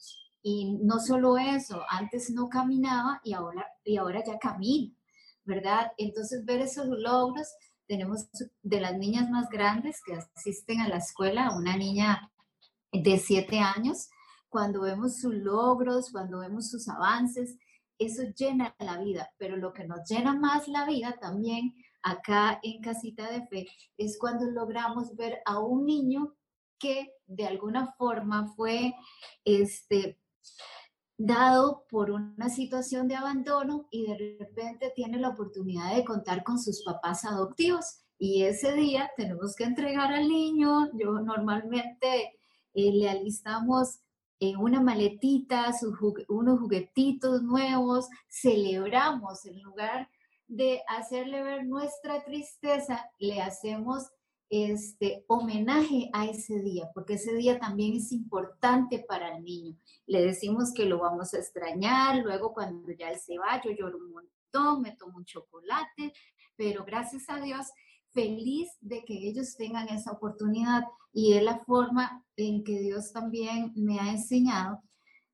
Y 0.42 0.77
no 0.82 1.00
solo 1.00 1.38
eso, 1.38 1.84
antes 1.89 2.30
no 2.32 2.50
caminaba 2.50 3.22
y 3.24 3.34
ahora, 3.34 3.68
y 3.84 3.98
ahora 3.98 4.24
ya 4.25 4.38
camina, 4.39 4.94
¿verdad? 5.46 5.92
Entonces 5.98 6.46
ver 6.46 6.62
esos 6.62 6.88
logros, 6.88 7.48
tenemos 7.93 8.27
de 8.63 8.81
las 8.81 8.97
niñas 8.97 9.29
más 9.29 9.50
grandes 9.50 10.01
que 10.03 10.15
asisten 10.35 10.81
a 10.81 10.88
la 10.88 10.97
escuela, 10.97 11.55
una 11.55 11.77
niña 11.77 12.31
de 12.91 13.19
siete 13.19 13.59
años, 13.59 14.09
cuando 14.50 14.81
vemos 14.81 15.19
sus 15.19 15.35
logros, 15.35 16.09
cuando 16.12 16.39
vemos 16.39 16.71
sus 16.71 16.89
avances, 16.89 17.55
eso 18.00 18.23
llena 18.35 18.75
la 18.79 18.97
vida, 18.97 19.31
pero 19.38 19.57
lo 19.57 19.73
que 19.73 19.85
nos 19.85 20.09
llena 20.09 20.33
más 20.33 20.67
la 20.67 20.88
vida 20.88 21.19
también 21.21 21.75
acá 22.01 22.59
en 22.63 22.81
Casita 22.81 23.29
de 23.29 23.45
Fe 23.45 23.67
es 23.97 24.17
cuando 24.17 24.50
logramos 24.50 25.15
ver 25.15 25.43
a 25.45 25.59
un 25.59 25.85
niño 25.85 26.33
que 26.79 27.13
de 27.27 27.45
alguna 27.45 27.93
forma 27.93 28.51
fue 28.55 28.95
este, 29.45 30.19
dado 31.17 31.86
por 31.89 32.12
una 32.12 32.50
situación 32.50 33.08
de 33.08 33.15
abandono 33.15 33.88
y 33.91 34.08
de 34.08 34.38
repente 34.39 34.91
tiene 34.96 35.20
la 35.20 35.29
oportunidad 35.29 35.96
de 35.96 36.03
contar 36.03 36.43
con 36.43 36.60
sus 36.60 36.84
papás 36.84 37.25
adoptivos. 37.25 38.00
Y 38.17 38.43
ese 38.43 38.74
día 38.74 39.12
tenemos 39.17 39.55
que 39.55 39.65
entregar 39.65 40.13
al 40.13 40.27
niño, 40.27 40.89
yo 40.93 41.20
normalmente 41.20 42.39
eh, 42.74 42.91
le 42.91 43.10
alistamos 43.10 44.00
en 44.39 44.58
una 44.58 44.82
maletita, 44.82 45.72
unos 46.27 46.60
juguetitos 46.60 47.43
nuevos, 47.43 48.08
celebramos 48.29 49.46
en 49.46 49.62
lugar 49.62 50.10
de 50.48 50.82
hacerle 50.88 51.41
ver 51.43 51.65
nuestra 51.65 52.24
tristeza, 52.24 53.10
le 53.20 53.41
hacemos 53.41 54.10
este 54.50 55.25
homenaje 55.27 56.09
a 56.13 56.25
ese 56.25 56.59
día, 56.59 56.89
porque 56.93 57.13
ese 57.13 57.33
día 57.33 57.59
también 57.59 57.93
es 57.93 58.12
importante 58.12 59.03
para 59.07 59.35
el 59.35 59.43
niño. 59.43 59.77
Le 60.05 60.21
decimos 60.21 60.73
que 60.73 60.85
lo 60.85 61.00
vamos 61.00 61.33
a 61.33 61.39
extrañar, 61.39 62.17
luego 62.17 62.53
cuando 62.53 62.91
ya 62.91 63.09
él 63.09 63.19
se 63.19 63.38
va, 63.38 63.62
yo 63.63 63.71
lloro 63.71 63.97
un 63.97 64.12
montón, 64.12 64.81
me 64.81 64.95
tomo 64.95 65.17
un 65.17 65.25
chocolate, 65.25 66.13
pero 66.55 66.85
gracias 66.85 67.29
a 67.29 67.39
Dios 67.39 67.67
feliz 68.13 68.69
de 68.79 69.03
que 69.03 69.27
ellos 69.27 69.55
tengan 69.57 69.89
esa 69.89 70.12
oportunidad 70.12 70.83
y 71.12 71.33
es 71.33 71.43
la 71.43 71.59
forma 71.59 72.23
en 72.38 72.63
que 72.63 72.79
Dios 72.79 73.12
también 73.12 73.73
me 73.75 74.00
ha 74.00 74.12
enseñado 74.12 74.81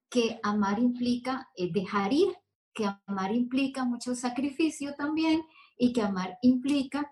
que 0.10 0.40
amar 0.44 0.80
implica 0.80 1.50
eh, 1.56 1.72
dejar 1.72 2.14
ir, 2.14 2.36
que 2.74 2.90
amar 3.06 3.34
implica 3.34 3.84
mucho 3.84 4.16
sacrificio 4.16 4.96
también 4.96 5.44
y 5.78 5.94
que 5.94 6.02
amar 6.02 6.38
implica 6.42 7.12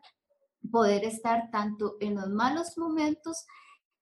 poder 0.70 1.04
estar 1.04 1.50
tanto 1.52 1.98
en 2.00 2.16
los 2.16 2.30
malos 2.30 2.78
momentos, 2.78 3.46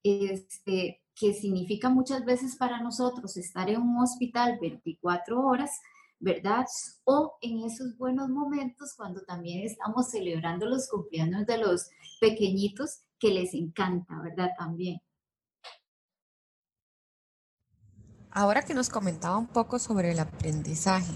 este, 0.04 1.02
que 1.16 1.34
significa 1.34 1.90
muchas 1.90 2.26
veces 2.26 2.56
para 2.58 2.82
nosotros 2.82 3.38
estar 3.38 3.70
en 3.70 3.82
un 3.82 4.02
hospital 4.02 4.58
24 4.60 5.42
horas, 5.42 5.72
¿verdad? 6.20 6.66
O 7.06 7.38
en 7.42 7.64
esos 7.64 7.98
buenos 7.98 8.30
momentos 8.30 8.94
cuando 8.98 9.22
también 9.22 9.66
estamos 9.66 10.10
celebrando 10.10 10.66
los 10.66 10.90
cumpleaños 10.90 11.46
de 11.46 11.58
los 11.58 11.90
pequeñitos 12.20 13.04
que 13.20 13.30
les 13.30 13.54
encanta, 13.54 14.20
¿verdad? 14.22 14.52
También. 14.58 15.00
Ahora 18.32 18.64
que 18.64 18.74
nos 18.74 18.90
comentaba 18.90 19.38
un 19.38 19.48
poco 19.48 19.80
sobre 19.80 20.12
el 20.12 20.20
aprendizaje, 20.20 21.14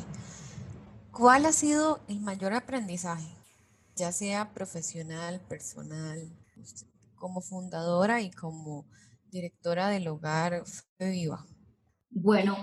¿cuál 1.11 1.45
ha 1.45 1.51
sido 1.51 1.99
el 2.07 2.21
mayor 2.21 2.53
aprendizaje, 2.53 3.38
ya 3.99 4.13
sea 4.13 4.53
profesional, 4.53 5.41
personal, 5.49 6.31
como 7.15 7.41
fundadora 7.41 8.21
y 8.21 8.31
como 8.31 8.85
directora 9.29 9.89
del 9.89 10.07
hogar 10.07 10.63
Fe 10.97 11.11
Viva? 11.11 11.45
Bueno, 12.09 12.57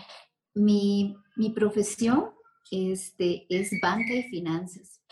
mi, 0.54 1.14
profesión 1.54 2.30
este, 2.70 3.46
es 3.50 3.70
banca 3.82 4.14
y 4.14 4.22
finanzas. 4.24 5.02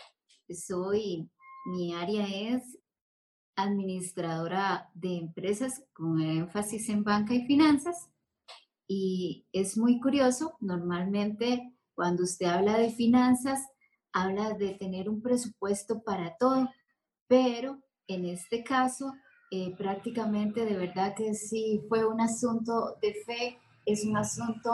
Soy, 0.49 1.29
mi 1.67 1.93
área 1.93 2.27
es 2.27 2.79
administradora 3.55 4.89
de 4.95 5.17
empresas 5.17 5.83
con 5.93 6.19
énfasis 6.19 6.89
en 6.89 7.03
banca 7.03 7.35
y 7.35 7.45
finanzas. 7.45 8.09
Y 8.87 9.47
es 9.51 9.77
muy 9.77 9.99
curioso, 9.99 10.57
normalmente 10.59 11.71
cuando 11.93 12.23
usted 12.23 12.47
habla 12.47 12.77
de 12.77 12.89
finanzas, 12.91 13.61
habla 14.15 14.53
de 14.53 14.75
tener 14.75 15.09
un 15.09 15.21
presupuesto 15.21 16.01
para 16.01 16.37
todo, 16.37 16.69
pero 17.27 17.77
en 18.07 18.25
este 18.25 18.63
caso, 18.63 19.13
eh, 19.51 19.75
prácticamente 19.77 20.63
de 20.63 20.77
verdad 20.77 21.13
que 21.15 21.33
sí 21.33 21.81
fue 21.89 22.05
un 22.05 22.21
asunto 22.21 22.95
de 23.01 23.13
fe, 23.25 23.59
es 23.85 24.05
un 24.05 24.15
asunto 24.15 24.71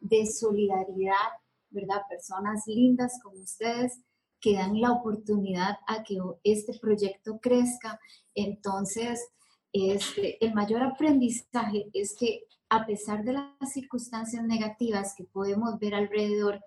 de 0.00 0.26
solidaridad, 0.26 1.30
¿verdad? 1.70 2.02
Personas 2.08 2.64
lindas 2.66 3.20
como 3.22 3.36
ustedes 3.36 4.00
que 4.40 4.54
dan 4.54 4.80
la 4.80 4.90
oportunidad 4.90 5.76
a 5.86 6.02
que 6.02 6.18
este 6.42 6.76
proyecto 6.80 7.38
crezca. 7.40 8.00
Entonces, 8.34 9.24
este, 9.72 10.44
el 10.44 10.52
mayor 10.52 10.82
aprendizaje 10.82 11.90
es 11.92 12.16
que 12.18 12.44
a 12.70 12.86
pesar 12.86 13.22
de 13.22 13.34
las 13.34 13.72
circunstancias 13.72 14.44
negativas 14.44 15.14
que 15.16 15.24
podemos 15.24 15.78
ver 15.78 15.94
alrededor, 15.94 16.60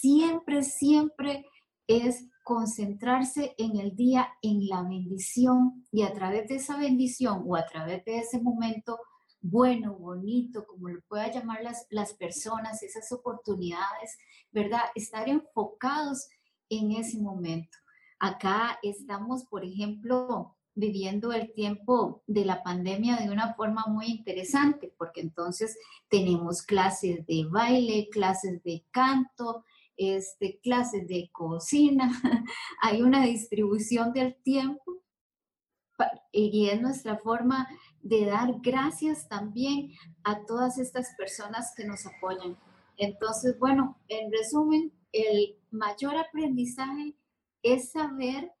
siempre, 0.00 0.62
siempre 0.62 1.46
es 1.86 2.28
concentrarse 2.44 3.54
en 3.58 3.76
el 3.76 3.94
día, 3.94 4.28
en 4.42 4.66
la 4.68 4.82
bendición 4.82 5.84
y 5.92 6.02
a 6.02 6.12
través 6.12 6.48
de 6.48 6.56
esa 6.56 6.76
bendición 6.76 7.44
o 7.46 7.56
a 7.56 7.66
través 7.66 8.04
de 8.04 8.18
ese 8.18 8.40
momento 8.40 8.98
bueno, 9.42 9.94
bonito, 9.94 10.64
como 10.66 10.88
lo 10.88 11.00
pueda 11.02 11.30
llamar 11.30 11.62
las, 11.62 11.86
las 11.90 12.14
personas, 12.14 12.82
esas 12.82 13.10
oportunidades, 13.10 14.16
¿verdad? 14.52 14.82
Estar 14.94 15.28
enfocados 15.28 16.28
en 16.68 16.92
ese 16.92 17.18
momento. 17.18 17.76
Acá 18.20 18.78
estamos, 18.82 19.44
por 19.44 19.64
ejemplo, 19.64 20.56
viviendo 20.74 21.32
el 21.32 21.52
tiempo 21.52 22.22
de 22.26 22.44
la 22.44 22.62
pandemia 22.62 23.16
de 23.16 23.30
una 23.30 23.54
forma 23.54 23.84
muy 23.88 24.06
interesante, 24.06 24.94
porque 24.96 25.20
entonces 25.20 25.76
tenemos 26.08 26.62
clases 26.62 27.26
de 27.26 27.44
baile, 27.50 28.08
clases 28.10 28.62
de 28.62 28.84
canto, 28.92 29.64
este, 29.96 30.58
clases 30.62 31.06
de 31.08 31.30
cocina, 31.32 32.10
hay 32.82 33.02
una 33.02 33.24
distribución 33.24 34.12
del 34.12 34.34
tiempo 34.42 35.02
y 36.32 36.68
es 36.68 36.80
nuestra 36.80 37.18
forma 37.18 37.68
de 38.02 38.26
dar 38.26 38.54
gracias 38.60 39.28
también 39.28 39.92
a 40.24 40.44
todas 40.44 40.78
estas 40.78 41.14
personas 41.16 41.72
que 41.76 41.84
nos 41.84 42.06
apoyan. 42.06 42.56
Entonces, 42.96 43.58
bueno, 43.58 44.00
en 44.08 44.32
resumen, 44.32 44.92
el 45.12 45.56
mayor 45.70 46.16
aprendizaje 46.16 47.14
es 47.62 47.92
saber 47.92 48.52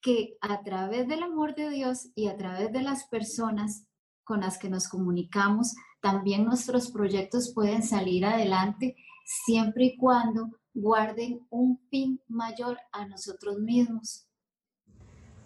que 0.00 0.36
a 0.40 0.62
través 0.62 1.06
del 1.08 1.22
amor 1.22 1.54
de 1.54 1.70
Dios 1.70 2.08
y 2.14 2.28
a 2.28 2.36
través 2.36 2.72
de 2.72 2.82
las 2.82 3.04
personas 3.04 3.86
con 4.24 4.40
las 4.40 4.58
que 4.58 4.68
nos 4.68 4.88
comunicamos, 4.88 5.74
también 6.00 6.44
nuestros 6.44 6.90
proyectos 6.90 7.52
pueden 7.54 7.82
salir 7.82 8.24
adelante 8.24 8.96
siempre 9.26 9.84
y 9.86 9.96
cuando 9.96 10.50
guarden 10.72 11.46
un 11.50 11.78
fin 11.90 12.20
mayor 12.28 12.78
a 12.92 13.06
nosotros 13.06 13.58
mismos. 13.58 14.26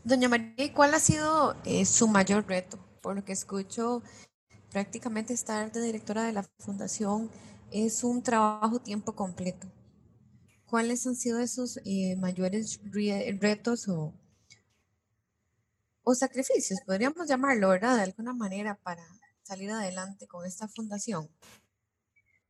Doña 0.05 0.29
María, 0.29 0.73
¿cuál 0.75 0.95
ha 0.95 1.01
sido 1.01 1.57
eh, 1.65 1.85
su 1.87 2.07
mayor 2.07 2.47
reto? 2.47 2.79
Por 3.01 3.17
lo 3.17 3.25
que 3.25 3.33
escucho, 3.33 4.03
prácticamente 4.71 5.33
estar 5.33 5.73
de 5.73 5.83
directora 5.83 6.25
de 6.25 6.33
la 6.33 6.43
fundación 6.59 7.31
es 7.71 8.05
un 8.05 8.23
trabajo 8.23 8.81
tiempo 8.81 9.15
completo. 9.15 9.67
¿Cuáles 10.67 11.07
han 11.07 11.17
sido 11.17 11.41
esos 11.41 11.79
eh, 11.85 12.17
mayores 12.17 12.81
retos 13.41 13.89
o, 13.89 14.13
o 16.03 16.15
sacrificios, 16.15 16.81
podríamos 16.87 17.29
llamarlo, 17.29 17.69
¿verdad? 17.71 17.97
De 17.97 18.03
alguna 18.03 18.33
manera 18.33 18.77
para 18.83 19.05
salir 19.43 19.71
adelante 19.71 20.27
con 20.27 20.47
esta 20.47 20.69
fundación. 20.69 21.29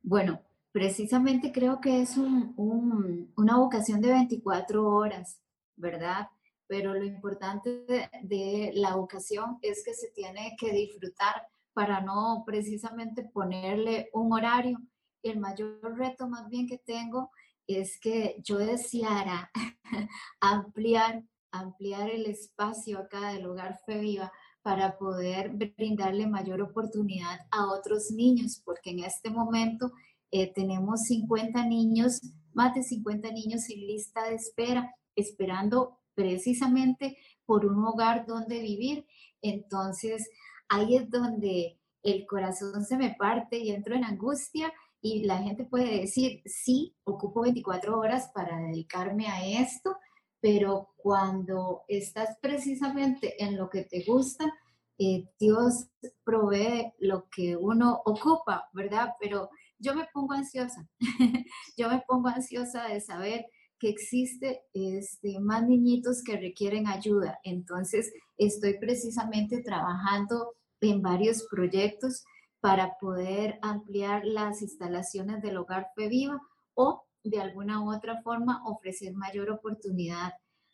Bueno, 0.03 0.41
precisamente 0.71 1.51
creo 1.51 1.81
que 1.81 2.01
es 2.01 2.17
una 2.17 3.57
vocación 3.57 4.01
de 4.01 4.09
24 4.09 4.87
horas, 4.87 5.41
¿verdad? 5.75 6.27
Pero 6.67 6.93
lo 6.93 7.03
importante 7.03 7.85
de, 8.23 8.71
la 8.75 8.95
vocación 8.95 9.57
es 9.61 9.83
que 9.83 9.93
se 9.93 10.09
tiene 10.11 10.55
que 10.57 10.71
disfrutar 10.71 11.47
para 11.73 12.01
no 12.01 12.43
precisamente 12.45 13.23
ponerle 13.23 14.09
un 14.13 14.31
horario. 14.33 14.79
El 15.23 15.39
mayor 15.39 15.79
reto 15.97 16.27
más 16.27 16.49
bien 16.49 16.67
que 16.67 16.77
tengo 16.77 17.31
es 17.67 17.99
que 17.99 18.37
yo 18.43 18.57
deseara 18.57 19.51
ampliar, 20.39 21.23
ampliar 21.51 22.09
el 22.09 22.25
espacio 22.25 22.99
acá 22.99 23.33
del 23.33 23.45
hogar 23.45 23.79
Feviva 23.85 24.31
para 24.61 24.97
poder 24.97 25.51
brindarle 25.75 26.27
mayor 26.27 26.61
oportunidad 26.61 27.39
a 27.49 27.65
otros 27.71 28.11
niños, 28.11 28.61
porque 28.63 28.91
en 28.91 28.99
este 28.99 29.29
momento 29.29 29.91
eh, 30.31 30.51
tenemos 30.53 31.03
50 31.03 31.65
niños, 31.65 32.21
más 32.53 32.73
de 32.73 32.83
50 32.83 33.31
niños 33.31 33.69
en 33.69 33.85
lista 33.87 34.23
de 34.29 34.35
espera, 34.35 34.95
esperando 35.15 35.99
precisamente 36.15 37.17
por 37.45 37.65
un 37.65 37.83
hogar 37.85 38.25
donde 38.25 38.59
vivir. 38.59 39.05
Entonces, 39.41 40.29
ahí 40.69 40.95
es 40.95 41.09
donde 41.09 41.77
el 42.03 42.25
corazón 42.25 42.85
se 42.85 42.97
me 42.97 43.15
parte 43.15 43.57
y 43.57 43.71
entro 43.71 43.95
en 43.95 44.05
angustia 44.05 44.73
y 45.01 45.23
la 45.23 45.39
gente 45.39 45.65
puede 45.65 46.01
decir, 46.01 46.41
sí, 46.45 46.95
ocupo 47.03 47.41
24 47.41 47.97
horas 47.97 48.31
para 48.33 48.57
dedicarme 48.57 49.27
a 49.27 49.45
esto, 49.45 49.97
pero 50.39 50.93
cuando 50.97 51.83
estás 51.87 52.37
precisamente 52.41 53.43
en 53.43 53.57
lo 53.57 53.69
que 53.69 53.83
te 53.83 54.03
gusta, 54.05 54.53
eh, 54.97 55.27
Dios 55.39 55.87
provee 56.23 56.93
lo 56.99 57.27
que 57.29 57.55
uno 57.55 58.01
ocupa, 58.05 58.69
¿verdad? 58.73 59.15
Pero 59.19 59.49
yo 59.81 59.95
me 59.95 60.07
pongo 60.13 60.33
ansiosa, 60.33 60.87
yo 61.77 61.89
me 61.89 62.03
pongo 62.07 62.29
ansiosa 62.29 62.87
de 62.87 63.01
saber 63.01 63.45
que 63.79 63.89
existe 63.89 64.61
este, 64.73 65.39
más 65.39 65.67
niñitos 65.67 66.23
que 66.23 66.37
requieren 66.37 66.87
ayuda. 66.87 67.39
Entonces, 67.43 68.13
estoy 68.37 68.77
precisamente 68.79 69.63
trabajando 69.63 70.53
en 70.81 71.01
varios 71.01 71.47
proyectos 71.49 72.23
para 72.59 72.95
poder 72.99 73.57
ampliar 73.63 74.23
las 74.23 74.61
instalaciones 74.61 75.41
del 75.41 75.57
hogar 75.57 75.87
Fe 75.95 76.07
Viva 76.09 76.39
o 76.75 77.03
de 77.23 77.41
alguna 77.41 77.81
u 77.83 77.91
otra 77.91 78.21
forma 78.21 78.61
ofrecer 78.65 79.13
mayor 79.15 79.49
oportunidad 79.49 80.33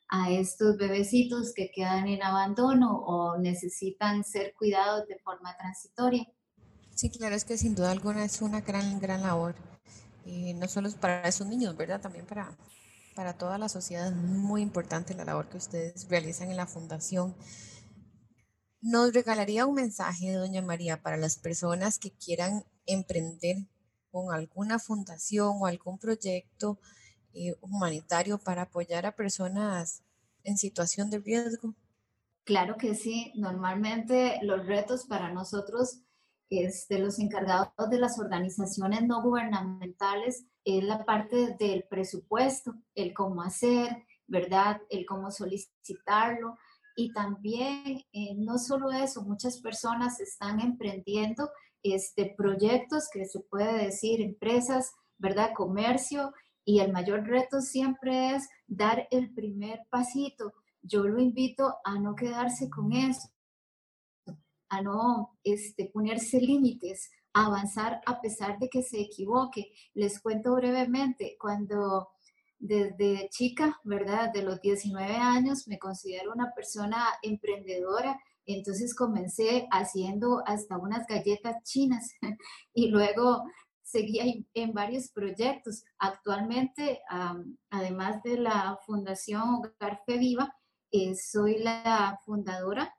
a 0.10 0.32
estos 0.32 0.78
bebecitos 0.78 1.54
que 1.54 1.72
quedan 1.74 2.08
en 2.08 2.24
abandono 2.24 2.98
o 3.06 3.38
necesitan 3.38 4.24
ser 4.24 4.54
cuidados 4.58 5.08
de 5.08 5.18
forma 5.20 5.56
transitoria. 5.58 6.26
Sí, 6.98 7.12
claro, 7.12 7.36
es 7.36 7.46
que 7.46 7.60
sin 7.60 7.76
duda 7.76 7.92
alguna 7.92 8.26
es 8.26 8.42
una 8.42 8.62
gran, 8.62 9.00
gran 9.00 9.22
labor, 9.22 9.54
y 10.26 10.56
no 10.56 10.68
solo 10.68 10.90
para 11.00 11.28
esos 11.28 11.46
niños, 11.46 11.78
¿verdad? 11.78 12.02
También 12.02 12.26
para, 12.26 12.58
para 13.16 13.38
toda 13.38 13.60
la 13.60 13.70
sociedad 13.70 14.08
es 14.08 14.16
muy 14.16 14.64
importante 14.64 15.14
la 15.14 15.24
labor 15.24 15.48
que 15.48 15.58
ustedes 15.58 16.08
realizan 16.10 16.50
en 16.50 16.58
la 16.58 16.66
fundación. 16.66 17.36
¿Nos 18.82 19.14
regalaría 19.14 19.68
un 19.68 19.76
mensaje, 19.76 20.32
doña 20.32 20.64
María, 20.64 21.04
para 21.04 21.18
las 21.18 21.38
personas 21.38 22.00
que 22.00 22.10
quieran 22.14 22.66
emprender 22.88 23.58
con 24.10 24.34
alguna 24.34 24.80
fundación 24.80 25.56
o 25.60 25.68
algún 25.68 26.00
proyecto 26.00 26.80
eh, 27.36 27.54
humanitario 27.62 28.40
para 28.40 28.64
apoyar 28.64 29.06
a 29.06 29.16
personas 29.16 30.02
en 30.44 30.58
situación 30.58 31.12
de 31.12 31.20
riesgo? 31.20 31.76
Claro 32.44 32.76
que 32.76 32.96
sí. 32.96 33.34
Normalmente 33.36 34.40
los 34.42 34.66
retos 34.66 35.06
para 35.06 35.32
nosotros, 35.32 36.00
este, 36.50 37.00
los 37.00 37.20
encargados 37.20 37.90
de 37.90 38.00
las 38.00 38.20
organizaciones 38.20 39.04
no 39.04 39.22
gubernamentales, 39.22 40.46
es 40.64 40.84
la 40.84 41.06
parte 41.06 41.56
del 41.60 41.86
presupuesto, 41.90 42.74
el 42.96 43.14
cómo 43.14 43.42
hacer, 43.42 44.06
¿verdad? 44.28 44.82
El 44.90 45.06
cómo 45.06 45.32
solicitarlo. 45.32 46.58
Y 46.96 47.14
también, 47.14 48.02
eh, 48.12 48.36
no 48.36 48.58
solo 48.58 48.92
eso, 48.92 49.24
muchas 49.24 49.62
personas 49.62 50.20
están 50.20 50.60
emprendiendo 50.60 51.50
este, 51.84 52.34
proyectos 52.38 53.08
que 53.12 53.26
se 53.26 53.40
puede 53.42 53.86
decir 53.86 54.22
empresas, 54.22 54.92
¿verdad? 55.18 55.52
Comercio 55.56 56.34
y 56.66 56.80
el 56.80 56.92
mayor 56.92 57.26
reto 57.26 57.62
siempre 57.62 58.36
es 58.36 58.50
dar 58.68 59.08
el 59.12 59.34
primer 59.34 59.82
pasito. 59.90 60.54
Yo 60.82 61.04
lo 61.04 61.22
invito 61.22 61.76
a 61.86 61.98
no 61.98 62.14
quedarse 62.16 62.70
con 62.70 62.92
eso, 62.92 63.30
a 64.70 64.82
no 64.82 65.38
este, 65.44 65.86
ponerse 65.86 66.40
límites, 66.40 67.12
a 67.34 67.46
avanzar 67.46 68.02
a 68.06 68.20
pesar 68.22 68.58
de 68.60 68.70
que 68.70 68.82
se 68.82 69.00
equivoque. 69.00 69.72
Les 69.94 70.20
cuento 70.22 70.56
brevemente, 70.56 71.38
cuando 71.40 72.10
desde 72.60 73.30
chica, 73.30 73.80
¿verdad? 73.84 74.32
De 74.34 74.42
los 74.42 74.60
19 74.62 75.16
años 75.16 75.68
me 75.68 75.78
considero 75.78 76.32
una 76.34 76.54
persona 76.56 77.06
emprendedora, 77.22 78.20
entonces 78.46 78.96
comencé 78.96 79.68
haciendo 79.72 80.42
hasta 80.46 80.78
unas 80.78 81.06
galletas 81.06 81.64
chinas 81.64 82.14
y 82.74 82.88
luego 82.88 83.44
seguía 83.84 84.24
en 84.54 84.74
varios 84.74 85.10
proyectos. 85.10 85.84
Actualmente, 85.98 87.02
además 87.70 88.24
de 88.24 88.38
la 88.38 88.80
Fundación 88.86 89.42
Hogar 89.42 90.02
Viva, 90.08 90.54
eh, 90.92 91.16
soy 91.16 91.60
la 91.60 92.20
fundadora 92.26 92.97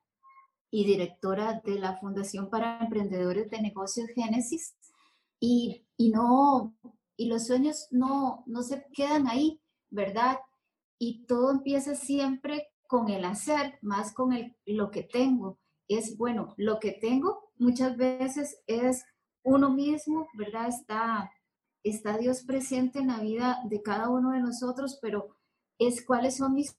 y 0.70 0.85
directora 0.85 1.61
de 1.64 1.78
la 1.78 1.96
Fundación 1.98 2.50
para 2.50 2.81
Emprendedores 2.81 3.50
de 3.50 3.61
Negocios 3.62 4.09
Génesis. 4.14 4.76
Y, 5.40 5.87
no, 5.98 6.74
y 7.16 7.26
los 7.26 7.46
sueños 7.46 7.87
no, 7.90 8.42
no 8.46 8.62
se 8.62 8.85
quedan 8.92 9.28
ahí, 9.28 9.61
¿verdad? 9.90 10.38
Y 10.98 11.24
todo 11.26 11.50
empieza 11.50 11.94
siempre 11.94 12.68
con 12.87 13.09
el 13.09 13.24
hacer, 13.24 13.78
más 13.83 14.12
con 14.12 14.33
el, 14.33 14.57
lo 14.66 14.90
que 14.90 15.02
tengo. 15.02 15.59
Es 15.88 16.16
bueno, 16.16 16.54
lo 16.57 16.81
que 16.81 16.92
tengo 16.92 17.50
muchas 17.57 17.96
veces 17.96 18.61
es 18.66 19.04
uno 19.42 19.70
mismo, 19.70 20.28
¿verdad? 20.35 20.68
Está, 20.68 21.31
está 21.83 22.18
Dios 22.18 22.42
presente 22.42 22.98
en 22.98 23.09
la 23.09 23.20
vida 23.20 23.61
de 23.64 23.81
cada 23.83 24.09
uno 24.11 24.33
de 24.33 24.40
nosotros, 24.40 24.98
pero 25.00 25.37
es 25.78 26.04
cuáles 26.04 26.37
son 26.37 26.54
mis 26.54 26.76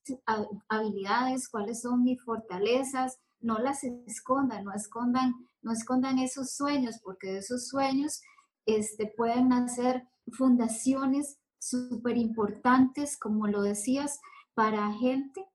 habilidades, 0.67 1.47
cuáles 1.47 1.81
son 1.81 2.03
mis 2.03 2.21
fortalezas, 2.21 3.19
no 3.41 3.59
las 3.59 3.83
escondan, 3.83 4.65
no 4.65 4.73
escondan, 4.73 5.33
no 5.61 5.71
escondan 5.71 6.19
esos 6.19 6.51
sueños, 6.51 6.99
porque 7.03 7.31
de 7.31 7.37
esos 7.39 7.67
sueños 7.67 8.21
este, 8.65 9.13
pueden 9.15 9.49
nacer 9.49 10.07
fundaciones 10.31 11.39
súper 11.59 12.17
importantes, 12.17 13.17
como 13.17 13.47
lo 13.47 13.61
decías, 13.61 14.19
para 14.53 14.91
gente 14.93 15.45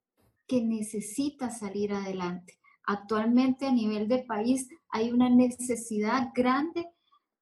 que 0.47 0.63
necesita 0.63 1.51
salir 1.51 1.93
adelante. 1.93 2.59
Actualmente 2.87 3.67
a 3.67 3.73
nivel 3.73 4.09
de 4.09 4.25
país 4.25 4.69
hay 4.91 5.11
una 5.11 5.31
necesidad 5.31 6.31
grande 6.35 6.87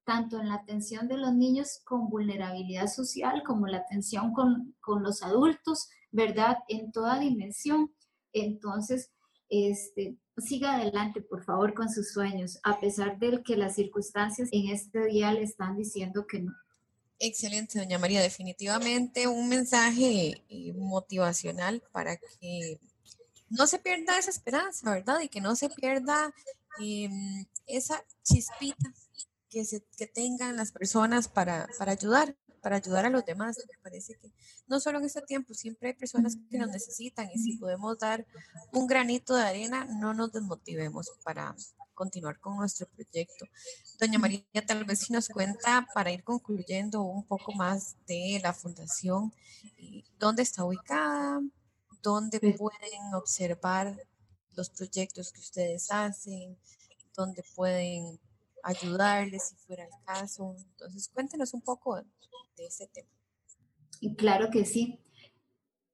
tanto 0.05 0.40
en 0.40 0.48
la 0.48 0.55
atención 0.55 1.09
de 1.09 1.16
los 1.16 1.33
niños 1.35 1.81
con 1.85 2.09
vulnerabilidad 2.09 2.88
social 2.88 3.42
como 3.44 3.66
la 3.66 3.78
atención 3.78 4.33
con, 4.33 4.74
los 5.02 5.22
adultos, 5.22 5.88
¿verdad? 6.11 6.59
En 6.68 6.90
toda 6.92 7.18
dimensión. 7.18 7.92
Entonces, 8.33 9.12
este, 9.48 10.18
siga 10.38 10.77
adelante, 10.77 11.21
por 11.21 11.45
favor, 11.45 11.75
con 11.75 11.90
sus 11.90 12.12
sueños, 12.12 12.59
a 12.62 12.81
pesar 12.81 13.18
de 13.18 13.42
que 13.42 13.57
las 13.57 13.75
circunstancias 13.75 14.49
en 14.53 14.68
este 14.68 15.07
día 15.07 15.33
le 15.33 15.42
están 15.42 15.77
diciendo 15.77 16.27
que 16.27 16.40
no. 16.40 16.53
Excelente, 17.18 17.79
doña 17.79 17.99
María. 17.99 18.21
Definitivamente 18.21 19.29
un 19.29 19.49
mensaje 19.49 20.42
eh, 20.49 20.73
motivacional 20.75 21.83
para 21.92 22.16
que 22.16 22.81
no 23.49 23.66
se 23.66 23.79
pierda 23.79 24.18
esa 24.18 24.31
esperanza, 24.31 24.90
¿verdad? 24.90 25.21
Y 25.21 25.29
que 25.29 25.40
no 25.40 25.55
se 25.55 25.68
pierda 25.68 26.35
em, 26.81 27.45
esa 27.66 28.03
chispita 28.25 28.92
que, 29.49 29.64
se, 29.64 29.85
que 29.97 30.07
tengan 30.07 30.57
las 30.57 30.73
personas 30.73 31.29
para, 31.29 31.68
para 31.79 31.92
ayudar, 31.92 32.35
para 32.62 32.77
ayudar 32.77 33.05
a 33.05 33.11
los 33.11 33.25
demás. 33.27 33.59
Me 33.59 33.79
parece 33.83 34.14
que 34.14 34.33
no 34.68 34.81
solo 34.81 34.98
en 34.98 35.05
este 35.05 35.20
tiempo, 35.22 35.53
siempre 35.53 35.88
hay 35.88 35.94
personas 35.94 36.38
que 36.48 36.59
nos 36.59 36.68
necesitan 36.68 37.29
y 37.35 37.38
si 37.38 37.59
podemos 37.59 37.98
dar 37.98 38.25
un 38.72 38.87
granito 38.87 39.35
de 39.35 39.42
arena, 39.42 39.85
no 39.85 40.14
nos 40.14 40.33
desmotivemos 40.33 41.11
para 41.22 41.55
continuar 41.94 42.38
con 42.40 42.57
nuestro 42.57 42.87
proyecto. 42.88 43.44
Doña 44.01 44.18
María, 44.18 44.42
tal 44.66 44.85
vez 44.85 45.01
si 45.01 45.12
nos 45.12 45.29
cuenta 45.29 45.87
para 45.94 46.11
ir 46.11 46.25
concluyendo 46.25 47.03
un 47.03 47.25
poco 47.27 47.53
más 47.53 47.96
de 48.07 48.40
la 48.42 48.55
fundación, 48.55 49.33
dónde 50.18 50.42
está 50.42 50.64
ubicada, 50.64 51.40
dónde 52.03 52.40
pueden 52.40 53.14
observar 53.14 53.96
los 54.53 54.70
proyectos 54.70 55.33
que 55.33 55.40
ustedes 55.40 55.90
hacen, 55.90 56.59
dónde 57.14 57.44
pueden 57.55 58.18
ayudarles 58.62 59.48
si 59.48 59.57
fuera 59.57 59.85
el 59.85 59.90
caso. 60.05 60.55
Entonces, 60.59 61.09
cuéntenos 61.09 61.55
un 61.55 61.62
poco 61.62 61.96
de 61.96 62.66
ese 62.66 62.87
tema. 62.88 63.09
Claro 64.16 64.51
que 64.51 64.64
sí. 64.64 64.98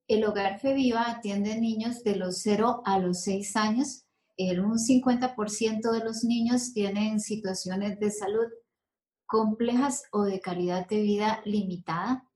El 0.07 0.25
Hogar 0.25 0.59
Feviva 0.61 1.11
atiende 1.11 1.61
niños 1.61 2.03
de 2.03 2.17
los 2.17 2.41
0 2.43 2.83
a 2.85 2.99
los 2.99 3.23
6 3.23 3.57
años. 3.57 4.05
un 4.39 4.79
50% 4.79 5.91
de 5.91 6.05
los 6.05 6.25
niños 6.25 6.73
tienen 6.73 7.21
situaciones 7.21 7.99
de 8.01 8.11
salud 8.11 8.47
complejas 9.27 10.05
o 10.11 10.23
de 10.23 10.41
calidad 10.41 10.89
de 10.89 11.03
vida 11.03 11.43
limitada. 11.45 12.27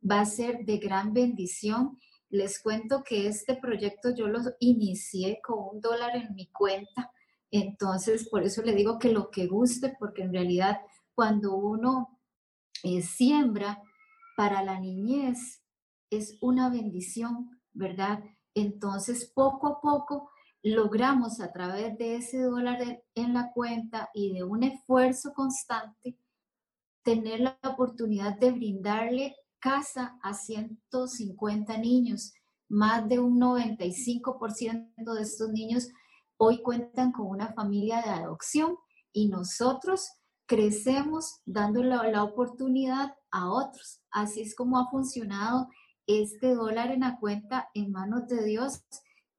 va 0.09 0.21
a 0.21 0.25
ser 0.25 0.63
de 0.63 0.77
gran 0.77 1.13
bendición. 1.13 1.99
Les 2.33 2.61
cuento 2.61 3.03
que 3.03 3.27
este 3.27 3.55
proyecto 3.55 4.13
yo 4.13 4.27
lo 4.27 4.39
inicié 4.59 5.39
con 5.41 5.75
un 5.75 5.81
dólar 5.81 6.15
en 6.15 6.33
mi 6.35 6.47
cuenta 6.47 7.11
entonces, 7.53 8.27
por 8.29 8.41
eso 8.41 8.63
le 8.63 8.73
digo 8.73 8.97
que 8.97 9.11
lo 9.11 9.29
que 9.29 9.45
guste, 9.45 9.95
porque 9.99 10.23
en 10.23 10.33
realidad 10.33 10.81
cuando 11.13 11.55
uno 11.55 12.19
eh, 12.81 13.03
siembra 13.03 13.79
para 14.35 14.63
la 14.63 14.79
niñez 14.79 15.61
es 16.09 16.39
una 16.41 16.71
bendición, 16.71 17.61
¿verdad? 17.71 18.23
Entonces, 18.55 19.31
poco 19.35 19.67
a 19.67 19.81
poco 19.81 20.31
logramos 20.63 21.39
a 21.41 21.51
través 21.51 21.95
de 21.99 22.15
ese 22.15 22.41
dólar 22.41 23.03
en 23.13 23.33
la 23.35 23.51
cuenta 23.53 24.09
y 24.15 24.33
de 24.33 24.43
un 24.43 24.63
esfuerzo 24.63 25.31
constante 25.35 26.17
tener 27.03 27.41
la 27.41 27.59
oportunidad 27.65 28.35
de 28.39 28.51
brindarle 28.51 29.35
casa 29.63 30.19
a 30.21 30.33
150 30.33 31.77
niños. 31.77 32.33
Más 32.67 33.07
de 33.07 33.19
un 33.19 33.39
95% 33.39 35.13
de 35.13 35.21
estos 35.21 35.49
niños 35.51 35.87
hoy 36.35 36.61
cuentan 36.61 37.13
con 37.13 37.27
una 37.27 37.53
familia 37.53 38.01
de 38.01 38.09
adopción 38.09 38.75
y 39.13 39.29
nosotros 39.29 40.09
crecemos 40.45 41.39
dándole 41.45 41.95
la 42.11 42.23
oportunidad 42.23 43.15
a 43.31 43.49
otros. 43.49 44.01
Así 44.11 44.41
es 44.41 44.53
como 44.53 44.77
ha 44.77 44.89
funcionado 44.89 45.69
este 46.07 46.55
dólar 46.55 46.91
en 46.91 46.99
la 46.99 47.17
cuenta 47.17 47.69
en 47.73 47.93
manos 47.93 48.27
de 48.27 48.43
Dios 48.43 48.83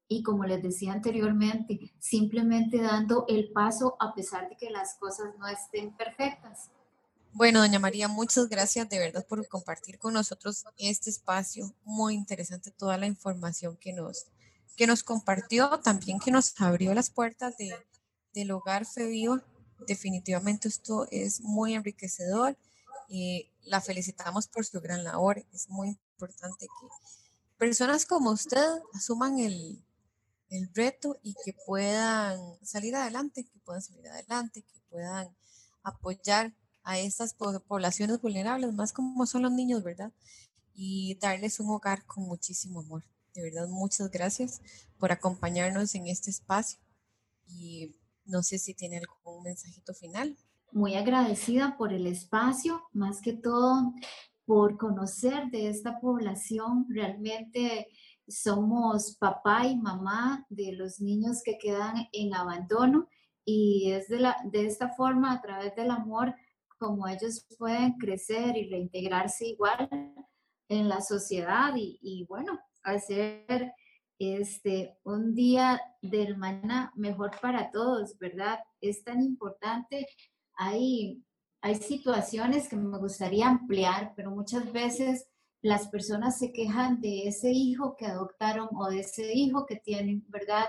y 0.07 0.23
como 0.23 0.45
les 0.45 0.63
decía 0.63 0.93
anteriormente, 0.93 1.93
simplemente 1.99 2.81
dando 2.81 3.25
el 3.27 3.51
paso 3.51 3.95
a 3.99 4.15
pesar 4.15 4.49
de 4.49 4.57
que 4.57 4.71
las 4.71 4.97
cosas 4.97 5.35
no 5.37 5.47
estén 5.47 5.95
perfectas. 5.95 6.71
Bueno, 7.37 7.59
doña 7.59 7.79
María, 7.79 8.07
muchas 8.07 8.47
gracias 8.47 8.87
de 8.87 8.97
verdad 8.97 9.27
por 9.27 9.45
compartir 9.49 9.99
con 9.99 10.13
nosotros 10.13 10.63
este 10.77 11.09
espacio. 11.09 11.75
Muy 11.83 12.13
interesante 12.13 12.71
toda 12.71 12.97
la 12.97 13.07
información 13.07 13.75
que 13.75 13.91
nos, 13.91 14.27
que 14.77 14.87
nos 14.87 15.03
compartió, 15.03 15.81
también 15.81 16.17
que 16.19 16.31
nos 16.31 16.53
abrió 16.61 16.93
las 16.93 17.09
puertas 17.09 17.57
de, 17.57 17.75
del 18.33 18.51
hogar 18.51 18.85
Fe 18.85 19.07
Viva. 19.07 19.43
Definitivamente 19.85 20.69
esto 20.69 21.09
es 21.11 21.41
muy 21.41 21.73
enriquecedor 21.73 22.57
y 23.09 23.51
la 23.63 23.81
felicitamos 23.81 24.47
por 24.47 24.65
su 24.65 24.79
gran 24.79 25.03
labor. 25.03 25.45
Es 25.51 25.67
muy 25.67 25.89
importante 25.89 26.67
que 26.67 26.87
personas 27.57 28.05
como 28.05 28.31
usted 28.31 28.65
asuman 28.93 29.39
el, 29.39 29.83
el 30.51 30.73
reto 30.73 31.19
y 31.21 31.35
que 31.43 31.51
puedan 31.65 32.39
salir 32.63 32.95
adelante, 32.95 33.43
que 33.43 33.59
puedan 33.59 33.81
salir 33.81 34.07
adelante, 34.07 34.61
que 34.61 34.79
puedan 34.89 35.35
apoyar 35.83 36.53
a 36.85 36.99
estas 36.99 37.33
poblaciones 37.33 38.21
vulnerables, 38.21 38.73
más 38.73 38.93
como 38.93 39.25
son 39.25 39.41
los 39.41 39.51
niños, 39.51 39.83
¿verdad? 39.83 40.13
Y 40.73 41.17
darles 41.19 41.59
un 41.59 41.69
hogar 41.71 42.05
con 42.05 42.23
muchísimo 42.23 42.81
amor. 42.81 43.03
De 43.33 43.41
verdad, 43.41 43.67
muchas 43.67 44.09
gracias 44.11 44.61
por 44.97 45.11
acompañarnos 45.11 45.95
en 45.95 46.07
este 46.07 46.29
espacio 46.29 46.79
y 47.47 47.95
no 48.25 48.43
sé 48.43 48.59
si 48.59 48.73
tiene 48.73 48.99
algún 48.99 49.43
mensajito 49.43 49.93
final. 49.93 50.37
Muy 50.71 50.95
agradecida 50.95 51.75
por 51.77 51.91
el 51.91 52.05
espacio, 52.07 52.83
más 52.93 53.19
que 53.21 53.33
todo 53.33 53.93
por 54.45 54.77
conocer 54.77 55.49
de 55.49 55.69
esta 55.69 55.99
población. 55.99 56.85
Realmente 56.89 57.87
somos 58.27 59.15
papá 59.17 59.65
y 59.65 59.75
mamá 59.75 60.45
de 60.49 60.73
los 60.73 60.99
niños 60.99 61.41
que 61.43 61.57
quedan 61.57 62.07
en 62.11 62.33
abandono 62.33 63.07
y 63.43 63.91
es 63.91 64.07
de, 64.07 64.19
la, 64.19 64.37
de 64.51 64.65
esta 64.65 64.89
forma, 64.89 65.31
a 65.31 65.41
través 65.41 65.75
del 65.75 65.91
amor, 65.91 66.35
como 66.77 67.07
ellos 67.07 67.45
pueden 67.57 67.93
crecer 67.93 68.57
y 68.57 68.69
reintegrarse 68.69 69.47
igual 69.47 69.89
en 70.69 70.89
la 70.89 71.01
sociedad 71.01 71.73
y, 71.75 72.25
bueno, 72.27 72.59
hacer 72.83 73.73
este, 74.19 74.97
un 75.03 75.35
día 75.35 75.81
del 76.01 76.37
mañana 76.37 76.91
mejor 76.95 77.31
para 77.41 77.71
todos, 77.71 78.17
¿verdad? 78.17 78.59
Es 78.81 79.03
tan 79.03 79.21
importante. 79.21 80.07
Hay, 80.57 81.23
hay 81.61 81.75
situaciones 81.75 82.67
que 82.67 82.75
me 82.75 82.97
gustaría 82.97 83.47
ampliar, 83.47 84.13
pero 84.15 84.31
muchas 84.31 84.71
veces 84.71 85.27
las 85.61 85.87
personas 85.87 86.37
se 86.37 86.53
quejan 86.53 87.01
de 87.01 87.27
ese 87.27 87.51
hijo 87.51 87.95
que 87.95 88.05
adoptaron 88.05 88.69
o 88.75 88.89
de 88.89 88.99
ese 88.99 89.33
hijo 89.33 89.65
que 89.65 89.77
tienen, 89.77 90.23
¿verdad? 90.29 90.65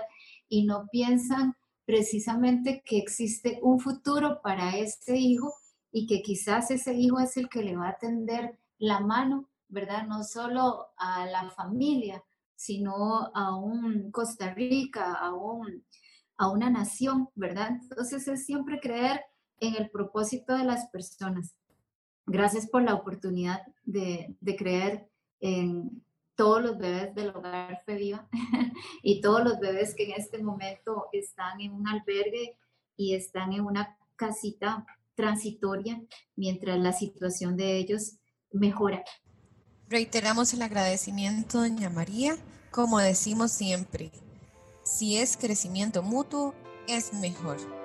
Y 0.49 0.65
no 0.65 0.87
piensan 0.91 1.55
precisamente 1.85 2.81
que 2.83 2.97
existe 2.97 3.59
un 3.61 3.79
futuro 3.79 4.41
para 4.41 4.75
ese 4.75 5.15
hijo 5.15 5.53
y 5.91 6.05
que 6.07 6.21
quizás 6.21 6.71
ese 6.71 6.93
hijo 6.93 7.19
es 7.19 7.37
el 7.37 7.49
que 7.49 7.63
le 7.63 7.75
va 7.75 7.89
a 7.89 7.97
tender 7.97 8.57
la 8.77 8.99
mano 8.99 9.49
¿verdad? 9.69 10.07
No 10.07 10.23
solo 10.23 10.87
a 10.97 11.25
la 11.25 11.49
familia, 11.51 12.23
sino 12.55 13.31
a 13.33 13.55
un 13.55 14.11
Costa 14.11 14.53
Rica, 14.53 15.13
a, 15.13 15.33
un, 15.33 15.83
a 16.37 16.49
una 16.49 16.69
nación, 16.69 17.29
¿verdad? 17.35 17.71
Entonces 17.81 18.27
es 18.27 18.45
siempre 18.45 18.79
creer 18.79 19.21
en 19.59 19.75
el 19.75 19.89
propósito 19.89 20.57
de 20.57 20.63
las 20.63 20.87
personas. 20.89 21.55
Gracias 22.25 22.67
por 22.67 22.83
la 22.83 22.95
oportunidad 22.95 23.61
de, 23.83 24.35
de 24.39 24.55
creer 24.55 25.09
en 25.39 26.03
todos 26.35 26.61
los 26.61 26.77
bebés 26.77 27.15
del 27.15 27.29
hogar 27.29 27.81
Feviva 27.85 28.27
y 29.03 29.21
todos 29.21 29.43
los 29.43 29.59
bebés 29.59 29.95
que 29.95 30.05
en 30.05 30.11
este 30.11 30.41
momento 30.43 31.07
están 31.11 31.61
en 31.61 31.73
un 31.73 31.87
albergue 31.87 32.57
y 32.95 33.15
están 33.15 33.53
en 33.53 33.61
una 33.61 33.97
casita 34.15 34.85
transitoria 35.17 36.01
mientras 36.37 36.79
la 36.79 36.93
situación 36.93 37.57
de 37.57 37.77
ellos 37.77 38.19
mejora. 38.51 39.03
Reiteramos 39.89 40.53
el 40.53 40.61
agradecimiento, 40.61 41.59
doña 41.59 41.89
María. 41.89 42.37
Como 42.71 42.99
decimos 42.99 43.51
siempre, 43.51 44.11
si 44.83 45.17
es 45.17 45.35
crecimiento 45.35 46.03
mutuo, 46.03 46.53
es 46.87 47.13
mejor. 47.13 47.76